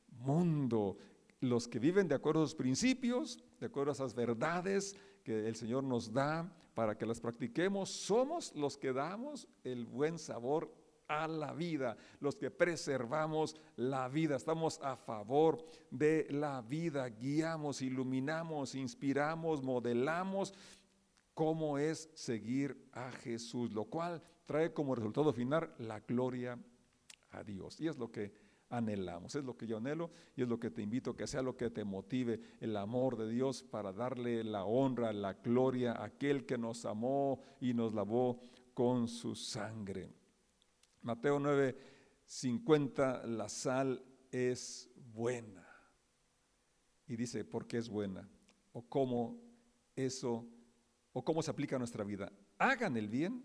mundo. 0.09 0.97
Los 1.39 1.67
que 1.67 1.79
viven 1.79 2.07
de 2.07 2.15
acuerdo 2.15 2.41
a 2.41 2.43
los 2.43 2.55
principios, 2.55 3.43
de 3.59 3.67
acuerdo 3.67 3.91
a 3.91 3.93
esas 3.93 4.13
verdades 4.13 4.95
que 5.23 5.47
el 5.47 5.55
Señor 5.55 5.83
nos 5.83 6.11
da 6.11 6.51
para 6.73 6.97
que 6.97 7.05
las 7.05 7.19
practiquemos, 7.19 7.89
somos 7.89 8.53
los 8.55 8.77
que 8.77 8.93
damos 8.93 9.47
el 9.63 9.85
buen 9.85 10.19
sabor 10.19 10.71
a 11.07 11.27
la 11.27 11.53
vida, 11.53 11.97
los 12.19 12.35
que 12.35 12.51
preservamos 12.51 13.55
la 13.75 14.07
vida, 14.09 14.35
estamos 14.35 14.79
a 14.81 14.95
favor 14.95 15.65
de 15.89 16.27
la 16.29 16.61
vida, 16.61 17.07
guiamos, 17.09 17.81
iluminamos, 17.81 18.75
inspiramos, 18.75 19.63
modelamos 19.63 20.53
cómo 21.33 21.77
es 21.77 22.09
seguir 22.13 22.89
a 22.93 23.11
Jesús, 23.11 23.71
lo 23.71 23.85
cual 23.85 24.21
trae 24.45 24.73
como 24.73 24.95
resultado 24.95 25.31
final 25.31 25.73
la 25.77 25.99
gloria 25.99 26.57
a 27.31 27.43
Dios. 27.43 27.79
Y 27.79 27.87
es 27.87 27.97
lo 27.97 28.11
que 28.11 28.33
anhelamos. 28.69 29.35
Es 29.35 29.43
lo 29.43 29.55
que 29.55 29.67
yo 29.67 29.77
anhelo 29.77 30.11
y 30.35 30.43
es 30.43 30.47
lo 30.47 30.59
que 30.59 30.69
te 30.69 30.81
invito, 30.81 31.15
que 31.15 31.27
sea 31.27 31.41
lo 31.41 31.55
que 31.55 31.69
te 31.69 31.83
motive, 31.83 32.39
el 32.59 32.75
amor 32.75 33.17
de 33.17 33.29
Dios 33.29 33.63
para 33.63 33.93
darle 33.93 34.43
la 34.43 34.65
honra, 34.65 35.13
la 35.13 35.33
gloria 35.33 35.93
a 35.93 36.05
aquel 36.05 36.45
que 36.45 36.57
nos 36.57 36.85
amó 36.85 37.39
y 37.59 37.73
nos 37.73 37.93
lavó 37.93 38.39
con 38.73 39.07
su 39.07 39.35
sangre. 39.35 40.09
Mateo 41.07 41.39
9, 41.39 41.73
50, 42.25 43.27
la 43.27 43.47
sal 43.47 44.03
es 44.29 44.89
buena. 45.13 45.65
Y 47.07 47.15
dice, 47.15 47.45
¿por 47.45 47.65
qué 47.65 47.77
es 47.77 47.87
buena? 47.87 48.29
O 48.73 48.81
cómo 48.81 49.39
eso, 49.95 50.45
o 51.13 51.23
cómo 51.23 51.41
se 51.41 51.49
aplica 51.49 51.77
a 51.77 51.79
nuestra 51.79 52.03
vida. 52.03 52.29
Hagan 52.57 52.97
el 52.97 53.07
bien 53.07 53.41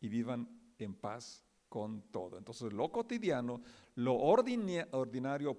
y 0.00 0.08
vivan 0.08 0.48
en 0.78 0.94
paz 0.94 1.44
con 1.68 2.00
todo. 2.10 2.38
Entonces 2.38 2.72
lo 2.72 2.90
cotidiano, 2.90 3.60
lo 3.96 4.16
ordinario 4.16 5.54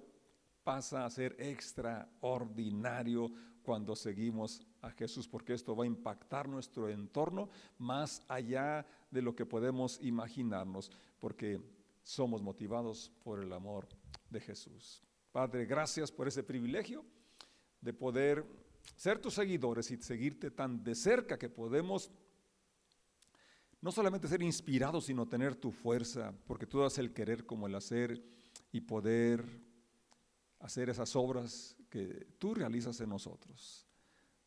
pasa 0.64 1.06
a 1.06 1.10
ser 1.10 1.36
extraordinario 1.38 3.30
cuando 3.62 3.94
seguimos 3.94 4.66
a 4.82 4.90
Jesús, 4.90 5.28
porque 5.28 5.52
esto 5.52 5.76
va 5.76 5.84
a 5.84 5.86
impactar 5.86 6.48
nuestro 6.48 6.88
entorno 6.88 7.48
más 7.78 8.24
allá 8.26 8.84
de 9.10 9.22
lo 9.22 9.34
que 9.34 9.46
podemos 9.46 9.98
imaginarnos, 10.02 10.90
porque 11.18 11.60
somos 12.02 12.42
motivados 12.42 13.12
por 13.22 13.42
el 13.42 13.52
amor 13.52 13.88
de 14.30 14.40
Jesús. 14.40 15.02
Padre, 15.32 15.66
gracias 15.66 16.10
por 16.10 16.28
ese 16.28 16.42
privilegio 16.42 17.04
de 17.80 17.92
poder 17.92 18.44
ser 18.96 19.20
tus 19.20 19.34
seguidores 19.34 19.90
y 19.90 19.96
seguirte 19.98 20.50
tan 20.50 20.82
de 20.82 20.94
cerca 20.94 21.38
que 21.38 21.48
podemos 21.48 22.10
no 23.80 23.92
solamente 23.92 24.26
ser 24.26 24.42
inspirados, 24.42 25.04
sino 25.04 25.28
tener 25.28 25.54
tu 25.54 25.70
fuerza, 25.70 26.34
porque 26.46 26.66
tú 26.66 26.80
das 26.80 26.98
el 26.98 27.12
querer 27.12 27.46
como 27.46 27.66
el 27.66 27.74
hacer 27.74 28.20
y 28.72 28.80
poder 28.80 29.44
hacer 30.58 30.90
esas 30.90 31.14
obras 31.14 31.76
que 31.88 32.26
tú 32.38 32.54
realizas 32.54 33.00
en 33.00 33.10
nosotros, 33.10 33.86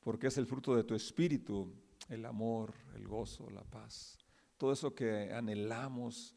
porque 0.01 0.27
es 0.27 0.37
el 0.37 0.45
fruto 0.45 0.75
de 0.75 0.83
tu 0.83 0.95
espíritu, 0.95 1.73
el 2.09 2.25
amor, 2.25 2.73
el 2.95 3.07
gozo, 3.07 3.49
la 3.49 3.63
paz, 3.63 4.17
todo 4.61 4.73
eso 4.73 4.93
que 4.93 5.33
anhelamos 5.33 6.35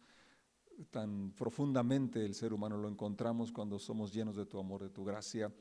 tan 0.91 1.33
profundamente 1.33 2.25
el 2.25 2.35
ser 2.35 2.55
humano 2.55 2.79
lo 2.79 2.89
encontramos 2.89 3.53
cuando 3.53 3.79
somos 3.79 4.15
llenos 4.15 4.35
de 4.35 4.47
tu 4.47 4.59
amor, 4.59 4.83
de 4.83 4.89
tu 4.89 5.05
gracia 5.05 5.53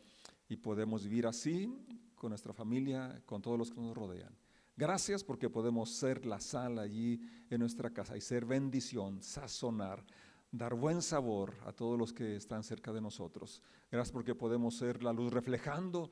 y 0.48 0.56
podemos 0.56 1.04
vivir 1.04 1.28
así 1.28 1.70
con 2.16 2.30
nuestra 2.30 2.54
familia, 2.54 3.22
con 3.26 3.42
todos 3.42 3.60
los 3.60 3.70
que 3.70 3.82
nos 3.82 3.94
rodean. 3.94 4.34
Gracias 4.78 5.26
porque 5.26 5.50
podemos 5.50 5.90
ser 5.90 6.26
la 6.26 6.40
sal 6.40 6.80
allí 6.80 7.20
en 7.50 7.60
nuestra 7.60 7.90
casa 7.90 8.16
y 8.16 8.22
ser 8.22 8.46
bendición, 8.46 9.22
sazonar, 9.22 10.02
dar 10.50 10.74
buen 10.74 11.02
sabor 11.02 11.56
a 11.66 11.74
todos 11.74 12.00
los 12.00 12.14
que 12.14 12.38
están 12.38 12.64
cerca 12.64 12.94
de 12.94 13.02
nosotros. 13.02 13.62
Gracias 13.92 14.14
porque 14.14 14.36
podemos 14.36 14.78
ser 14.78 15.04
la 15.04 15.12
luz 15.12 15.34
reflejando 15.34 16.12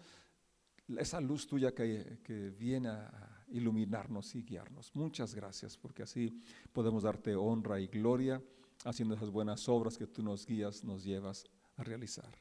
esa 0.98 1.22
luz 1.22 1.48
tuya 1.48 1.74
que, 1.74 2.56
viene 2.58 2.90
a 2.90 3.46
iluminarnos 3.50 4.36
y 4.36 4.44
guiarnos. 4.44 4.96
Muchas 4.96 5.36
gracias 5.36 5.78
porque 5.78 6.04
así 6.04 6.42
podemos 6.72 7.04
darte 7.04 7.36
honra 7.36 7.80
y 7.80 7.88
gloria 7.88 8.42
haciendo 8.86 9.16
esas 9.16 9.30
buenas 9.30 9.68
obras 9.70 9.98
que 9.98 10.08
tú 10.08 10.24
nos 10.24 10.46
guías, 10.46 10.84
nos 10.84 11.04
llevas 11.04 11.46
a 11.78 11.84
realizar. 11.84 12.32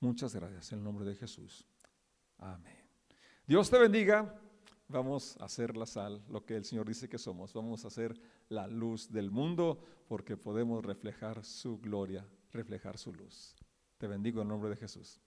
Muchas 0.00 0.34
gracias 0.34 0.72
en 0.72 0.78
el 0.78 0.84
nombre 0.84 1.04
de 1.04 1.14
Jesús. 1.14 1.64
Amén. 2.38 2.76
Dios 3.46 3.70
te 3.70 3.78
bendiga. 3.78 4.38
Vamos 4.88 5.36
a 5.40 5.46
hacer 5.46 5.76
la 5.76 5.86
sal, 5.86 6.22
lo 6.28 6.44
que 6.44 6.54
el 6.54 6.64
Señor 6.64 6.86
dice 6.86 7.08
que 7.08 7.16
somos. 7.16 7.54
Vamos 7.54 7.84
a 7.84 7.88
hacer 7.88 8.20
la 8.50 8.66
luz 8.66 9.10
del 9.10 9.30
mundo 9.30 9.80
porque 10.06 10.36
podemos 10.36 10.84
reflejar 10.84 11.44
su 11.44 11.78
gloria, 11.78 12.26
reflejar 12.52 12.98
su 12.98 13.14
luz. 13.14 13.56
Te 13.96 14.06
bendigo 14.06 14.40
en 14.40 14.48
el 14.48 14.48
nombre 14.48 14.68
de 14.68 14.76
Jesús. 14.76 15.20